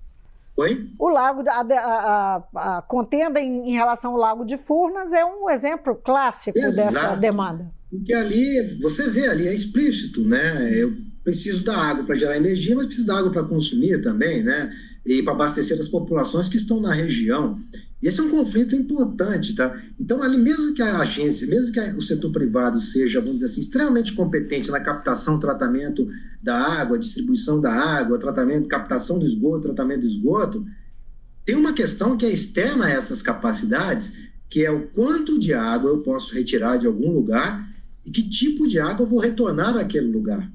Oi? 0.58 0.90
O 1.00 1.10
lago, 1.10 1.44
a, 1.48 1.62
a, 1.62 2.78
a, 2.78 2.82
contenda 2.82 3.40
em, 3.40 3.70
em, 3.70 3.74
relação 3.74 4.12
ao 4.12 4.18
lago 4.18 4.46
de 4.46 4.58
Furnas 4.58 5.14
é 5.14 5.24
um 5.24 5.50
exemplo 5.50 5.96
clássico 5.96 6.58
Exato. 6.58 6.76
dessa 6.76 7.16
demanda. 7.16 7.72
Porque 7.90 8.14
ali, 8.14 8.80
você 8.82 9.10
vê 9.10 9.28
ali, 9.28 9.48
é 9.48 9.54
explícito, 9.54 10.24
né? 10.24 10.72
Eu 10.74 10.94
preciso 11.24 11.64
da 11.66 11.78
água 11.78 12.06
para 12.06 12.16
gerar 12.16 12.38
energia, 12.38 12.76
mas 12.76 12.86
preciso 12.86 13.08
da 13.08 13.18
água 13.18 13.32
para 13.32 13.44
consumir 13.44 14.02
também, 14.02 14.44
né? 14.44 14.72
E 15.06 15.24
para 15.24 15.34
abastecer 15.34 15.80
as 15.80 15.88
populações 15.88 16.48
que 16.48 16.58
estão 16.58 16.80
na 16.80 16.94
região. 16.94 17.60
Esse 18.02 18.20
é 18.20 18.24
um 18.24 18.32
conflito 18.32 18.76
importante, 18.76 19.56
tá? 19.56 19.80
Então, 20.00 20.24
ali 20.24 20.38
mesmo 20.38 20.74
que 20.74 20.82
a 20.82 20.98
agência, 21.00 21.48
mesmo 21.48 21.72
que 21.72 21.80
o 21.80 22.02
setor 22.02 22.32
privado 22.32 22.80
seja, 22.80 23.20
vamos 23.20 23.36
dizer 23.36 23.46
assim, 23.46 23.62
extremamente 23.62 24.14
competente 24.14 24.72
na 24.72 24.80
captação, 24.80 25.40
tratamento 25.40 26.10
da 26.42 26.58
água, 26.58 26.98
distribuição 26.98 27.62
da 27.62 27.72
água, 27.72 28.18
tratamento, 28.18 28.68
captação 28.68 29.20
do 29.20 29.26
esgoto, 29.26 29.68
tratamento 29.68 30.02
do 30.02 30.08
esgoto, 30.08 30.66
tem 31.46 31.56
uma 31.56 31.74
questão 31.74 32.18
que 32.18 32.26
é 32.26 32.32
externa 32.32 32.86
a 32.86 32.90
essas 32.90 33.22
capacidades, 33.22 34.14
que 34.50 34.66
é 34.66 34.72
o 34.72 34.88
quanto 34.88 35.40
de 35.40 35.54
água 35.54 35.92
eu 35.92 36.00
posso 36.00 36.34
retirar 36.34 36.78
de 36.78 36.88
algum 36.88 37.12
lugar 37.12 37.70
e 38.04 38.10
que 38.10 38.28
tipo 38.28 38.68
de 38.68 38.80
água 38.80 39.04
eu 39.04 39.10
vou 39.10 39.20
retornar 39.20 39.78
àquele 39.78 40.12
lugar. 40.12 40.52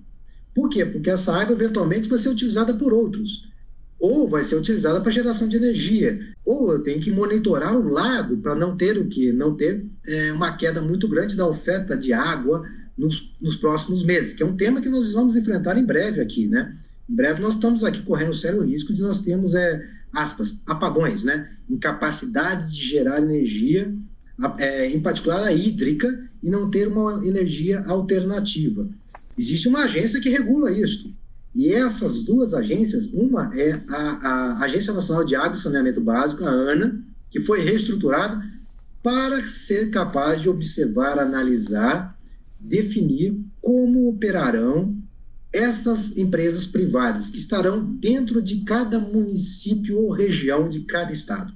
Por 0.53 0.69
quê? 0.69 0.85
Porque 0.85 1.11
essa 1.11 1.33
água 1.33 1.55
eventualmente 1.55 2.09
vai 2.09 2.19
ser 2.19 2.31
utilizada 2.31 2.75
por 2.75 2.93
outros 2.93 3.55
ou 3.99 4.29
vai 4.29 4.45
ser 4.45 4.57
utilizada 4.57 5.01
para 5.01 5.11
geração 5.11 5.49
de 5.49 5.57
energia, 5.57 6.19
ou 6.45 6.73
eu 6.73 6.81
tenho 6.81 7.01
que 7.01 7.11
monitorar 7.11 7.77
o 7.77 7.89
lago 7.89 8.37
para 8.37 8.55
não 8.55 8.77
ter 8.77 8.99
o 8.99 9.07
que, 9.07 9.33
não 9.33 9.55
ter 9.55 9.87
é, 10.07 10.33
uma 10.33 10.57
queda 10.57 10.83
muito 10.83 11.09
grande 11.09 11.37
da 11.37 11.47
oferta 11.47 11.97
de 11.97 12.13
água 12.13 12.65
nos, 12.97 13.35
nos, 13.41 13.57
próximos 13.57 14.03
meses, 14.03 14.35
que 14.35 14.43
é 14.43 14.47
um 14.47 14.57
tema 14.57 14.81
que 14.81 14.89
nós 14.89 15.13
vamos 15.13 15.35
enfrentar 15.35 15.79
em 15.79 15.85
breve 15.85 16.21
aqui, 16.21 16.47
né? 16.47 16.77
Em 17.09 17.15
breve 17.15 17.41
nós 17.41 17.55
estamos 17.55 17.85
aqui 17.85 18.03
correndo 18.03 18.35
sério 18.35 18.63
risco 18.63 18.93
de 18.93 19.03
nós 19.03 19.21
termos 19.21 19.55
é, 19.55 19.87
aspas 20.13 20.63
apagões, 20.67 21.25
né? 21.25 21.51
Incapacidade 21.69 22.73
de 22.73 22.85
gerar 22.85 23.21
energia, 23.21 23.95
é, 24.59 24.89
em 24.89 25.01
particular 25.01 25.43
a 25.43 25.53
hídrica, 25.53 26.27
e 26.43 26.51
não 26.51 26.71
ter 26.71 26.87
uma 26.87 27.27
energia 27.27 27.83
alternativa. 27.87 28.89
Existe 29.39 29.69
uma 29.69 29.85
agência 29.85 30.21
que 30.21 30.29
regula 30.29 30.71
isso 30.71 31.17
e 31.57 31.73
essas 31.73 32.23
duas 32.23 32.53
agências, 32.53 33.07
uma 33.15 33.51
é 33.59 33.83
a, 33.89 33.97
a 34.59 34.65
Agência 34.65 34.93
Nacional 34.93 35.25
de 35.25 35.35
Água 35.35 35.55
e 35.55 35.59
Saneamento 35.59 36.03
Básico, 36.03 36.45
a 36.45 36.51
ANA, 36.51 37.03
que 37.31 37.41
foi 37.41 37.63
reestruturada 37.63 38.45
para 39.03 39.43
ser 39.47 39.91
capaz 39.91 40.43
de 40.43 40.51
observar, 40.51 41.19
analisar, 41.19 42.15
definir 42.61 43.43
como 43.63 44.07
operarão 44.07 44.95
essas 45.51 46.19
empresas 46.19 46.67
privadas 46.67 47.31
que 47.31 47.39
estarão 47.39 47.83
dentro 47.83 48.43
de 48.43 48.61
cada 48.61 48.99
município 48.99 49.99
ou 49.99 50.13
região 50.13 50.69
de 50.69 50.81
cada 50.81 51.11
estado. 51.11 51.55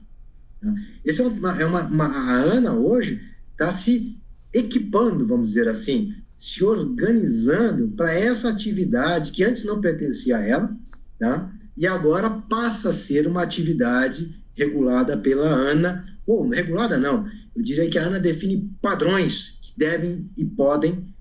Essa 1.04 1.24
é 1.24 1.26
uma, 1.26 1.60
é 1.60 1.66
uma, 1.66 1.82
uma 1.82 2.06
a 2.06 2.36
ANA 2.36 2.72
hoje 2.72 3.20
está 3.52 3.70
se 3.70 4.18
equipando, 4.50 5.26
vamos 5.26 5.50
dizer 5.50 5.68
assim, 5.68 6.14
se 6.40 6.64
organizando 6.64 7.88
para 7.88 8.14
essa 8.14 8.48
atividade 8.48 9.31
que 9.31 9.44
antes 9.44 9.62
não 9.64 9.79
pertencia 9.79 10.38
a 10.38 10.40
ela, 10.40 10.74
tá? 11.18 11.53
e 11.76 11.87
agora 11.87 12.31
passa 12.31 12.88
a 12.88 12.94
ser 12.94 13.26
uma 13.26 13.42
atividade 13.42 14.35
regulada 14.55 15.18
pela 15.18 15.46
ANA, 15.46 16.05
ou 16.26 16.48
regulada 16.48 16.98
não, 16.98 17.29
eu 17.55 17.62
diria 17.62 17.90
que 17.90 17.98
a 17.98 18.07
ANA 18.07 18.18
define 18.18 18.70
padrões 18.81 19.61
que 19.62 19.79
devem 19.79 20.31
e 20.35 20.46
podem 20.46 21.14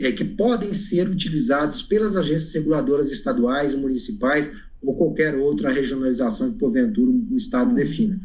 é, 0.00 0.12
que 0.12 0.24
podem 0.24 0.72
ser 0.72 1.08
utilizados 1.08 1.82
pelas 1.82 2.16
agências 2.16 2.52
reguladoras 2.54 3.10
estaduais, 3.10 3.74
municipais 3.74 4.50
ou 4.80 4.96
qualquer 4.96 5.34
outra 5.36 5.72
regionalização 5.72 6.52
que 6.52 6.58
porventura 6.58 7.10
o 7.10 7.36
Estado 7.36 7.74
defina. 7.74 8.20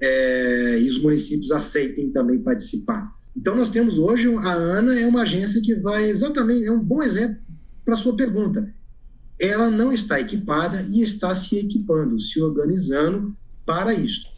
É, 0.00 0.80
e 0.80 0.86
os 0.88 1.00
municípios 1.00 1.52
aceitem 1.52 2.10
também 2.10 2.40
participar. 2.40 3.13
Então, 3.36 3.56
nós 3.56 3.68
temos 3.68 3.98
hoje, 3.98 4.32
a 4.36 4.52
ANA 4.52 4.98
é 4.98 5.06
uma 5.06 5.22
agência 5.22 5.60
que 5.60 5.74
vai 5.74 6.08
exatamente, 6.08 6.66
é 6.66 6.72
um 6.72 6.82
bom 6.82 7.02
exemplo 7.02 7.36
para 7.84 7.94
a 7.94 7.96
sua 7.96 8.16
pergunta. 8.16 8.72
Ela 9.38 9.70
não 9.70 9.92
está 9.92 10.20
equipada 10.20 10.86
e 10.88 11.02
está 11.02 11.34
se 11.34 11.58
equipando, 11.58 12.18
se 12.20 12.40
organizando 12.40 13.36
para 13.66 13.92
isso. 13.92 14.32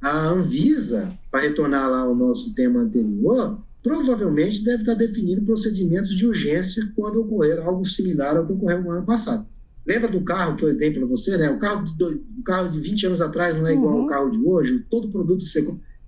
A 0.00 0.28
Anvisa, 0.28 1.12
para 1.30 1.42
retornar 1.42 1.90
lá 1.90 2.00
ao 2.00 2.14
nosso 2.14 2.54
tema 2.54 2.80
anterior, 2.80 3.60
provavelmente 3.82 4.64
deve 4.64 4.82
estar 4.82 4.94
definindo 4.94 5.42
procedimentos 5.42 6.10
de 6.10 6.26
urgência 6.26 6.82
quando 6.96 7.20
ocorrer 7.20 7.58
algo 7.60 7.84
similar 7.84 8.36
ao 8.36 8.46
que 8.46 8.52
ocorreu 8.52 8.82
no 8.82 8.90
ano 8.90 9.06
passado. 9.06 9.46
Lembra 9.86 10.08
do 10.08 10.20
carro 10.22 10.56
que 10.56 10.64
eu 10.64 10.76
dei 10.76 10.90
para 10.92 11.06
você? 11.06 11.36
Né? 11.38 11.50
O, 11.50 11.58
carro 11.58 11.84
de, 11.84 12.04
o 12.04 12.42
carro 12.44 12.68
de 12.68 12.78
20 12.78 13.06
anos 13.06 13.20
atrás 13.22 13.56
não 13.56 13.66
é 13.66 13.72
igual 13.72 13.94
uhum. 13.94 14.02
ao 14.02 14.06
carro 14.06 14.30
de 14.30 14.38
hoje. 14.38 14.84
Todo 14.90 15.10
produto 15.10 15.42
que 15.42 15.48
você 15.48 15.62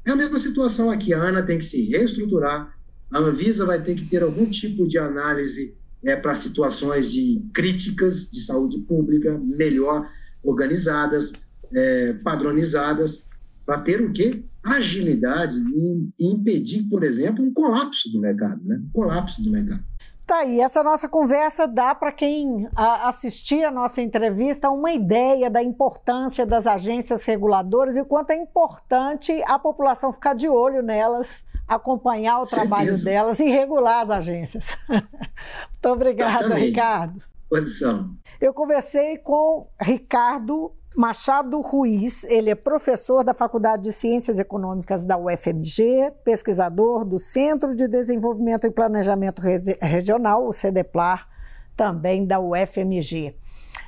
é 0.07 0.11
a 0.11 0.17
mesma 0.17 0.39
situação 0.39 0.91
aqui. 0.91 1.13
A 1.13 1.23
ANA 1.23 1.43
tem 1.43 1.59
que 1.59 1.65
se 1.65 1.83
reestruturar, 1.87 2.75
a 3.13 3.19
Anvisa 3.19 3.67
vai 3.67 3.83
ter 3.83 3.95
que 3.95 4.05
ter 4.05 4.23
algum 4.23 4.47
tipo 4.47 4.87
de 4.87 4.99
análise 4.99 5.77
é, 6.05 6.17
para 6.17 6.35
situações 6.35 7.13
de 7.13 7.45
críticas 7.53 8.31
de 8.31 8.41
saúde 8.41 8.79
pública 8.81 9.39
melhor 9.39 10.09
organizadas, 10.43 11.33
é, 11.73 12.15
padronizadas, 12.15 13.29
para 13.67 13.81
ter 13.81 14.01
o 14.01 14.13
quê? 14.13 14.45
Agilidade 14.63 15.57
e, 15.57 16.11
impedir, 16.21 16.85
por 16.85 17.05
exemplo, 17.05 17.45
um 17.45 17.53
colapso 17.53 18.11
do 18.11 18.21
mercado, 18.21 18.63
né? 18.65 18.81
Um 18.83 18.91
colapso 18.91 19.43
do 19.43 19.51
mercado. 19.51 19.85
Tá 20.31 20.43
aí, 20.43 20.61
essa 20.61 20.81
nossa 20.85 21.09
conversa 21.09 21.67
dá 21.67 21.93
para 21.93 22.13
quem 22.13 22.69
assistir 22.77 23.65
a 23.65 23.71
nossa 23.73 24.01
entrevista 24.01 24.71
uma 24.71 24.93
ideia 24.93 25.51
da 25.51 25.61
importância 25.61 26.47
das 26.47 26.69
agências 26.69 27.25
reguladoras 27.25 27.97
e 27.97 28.01
o 28.01 28.05
quanto 28.05 28.31
é 28.31 28.37
importante 28.37 29.43
a 29.45 29.59
população 29.59 30.13
ficar 30.13 30.37
de 30.37 30.49
olho 30.49 30.85
nelas, 30.85 31.45
acompanhar 31.67 32.39
o 32.39 32.47
Certeza. 32.47 32.61
trabalho 32.61 33.03
delas 33.03 33.41
e 33.41 33.51
regular 33.51 34.03
as 34.03 34.11
agências. 34.13 34.79
Muito 34.89 35.89
obrigada, 35.89 36.39
Exatamente. 36.39 36.67
Ricardo. 36.69 37.25
Posição. 37.49 38.11
Eu 38.41 38.55
conversei 38.55 39.19
com 39.19 39.67
Ricardo 39.81 40.71
Machado 40.97 41.61
Ruiz, 41.61 42.25
ele 42.25 42.51
é 42.51 42.55
professor 42.57 43.23
da 43.23 43.33
Faculdade 43.33 43.85
de 43.85 43.93
Ciências 43.93 44.41
Econômicas 44.41 45.07
da 45.07 45.17
UFMG, 45.17 46.13
pesquisador 46.25 47.05
do 47.05 47.17
Centro 47.17 47.77
de 47.77 47.87
Desenvolvimento 47.87 48.67
e 48.67 48.73
Planejamento 48.73 49.41
Regional, 49.81 50.45
o 50.45 50.53
CEDEPLAR, 50.53 51.29
também 51.77 52.27
da 52.27 52.41
UFMG. 52.41 53.37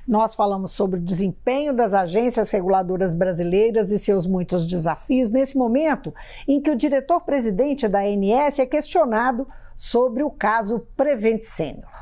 Nós 0.07 0.37
falamos 0.37 0.71
sobre 0.71 1.01
o 1.01 1.03
desempenho 1.03 1.75
das 1.75 1.93
agências 1.93 2.53
reguladoras 2.53 3.15
brasileiras 3.15 3.91
e 3.91 3.99
seus 3.99 4.25
muitos 4.25 4.65
desafios 4.65 5.33
nesse 5.33 5.59
momento 5.59 6.15
em 6.47 6.63
que 6.63 6.71
o 6.71 6.77
diretor-presidente 6.77 7.89
da 7.89 7.99
ANS 7.99 8.61
é 8.61 8.67
questionado 8.67 9.47
sobre 9.77 10.23
o 10.23 10.31
caso 10.31 10.87
Prevent 10.97 11.43
Senior. 11.43 12.02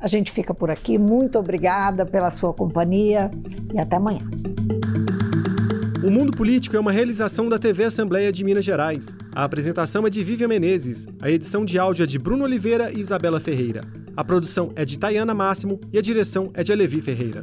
A 0.00 0.06
gente 0.06 0.32
fica 0.32 0.54
por 0.54 0.70
aqui. 0.70 0.96
Muito 0.96 1.38
obrigada 1.38 2.06
pela 2.06 2.30
sua 2.30 2.54
companhia 2.54 3.30
e 3.74 3.78
até 3.78 3.96
amanhã. 3.96 4.22
O 6.02 6.10
Mundo 6.10 6.32
Político 6.34 6.74
é 6.74 6.80
uma 6.80 6.90
realização 6.90 7.46
da 7.46 7.58
TV 7.58 7.84
Assembleia 7.84 8.32
de 8.32 8.42
Minas 8.42 8.64
Gerais. 8.64 9.14
A 9.34 9.44
apresentação 9.44 10.06
é 10.06 10.10
de 10.10 10.24
Vivian 10.24 10.48
Menezes, 10.48 11.06
a 11.20 11.30
edição 11.30 11.62
de 11.62 11.78
áudio 11.78 12.04
é 12.04 12.06
de 12.06 12.18
Bruno 12.18 12.44
Oliveira 12.44 12.90
e 12.90 12.98
Isabela 12.98 13.38
Ferreira. 13.38 13.82
A 14.16 14.24
produção 14.24 14.72
é 14.74 14.86
de 14.86 14.98
Tayana 14.98 15.34
Máximo 15.34 15.78
e 15.92 15.98
a 15.98 16.02
direção 16.02 16.50
é 16.54 16.62
de 16.62 16.72
Alevi 16.72 17.02
Ferreira. 17.02 17.42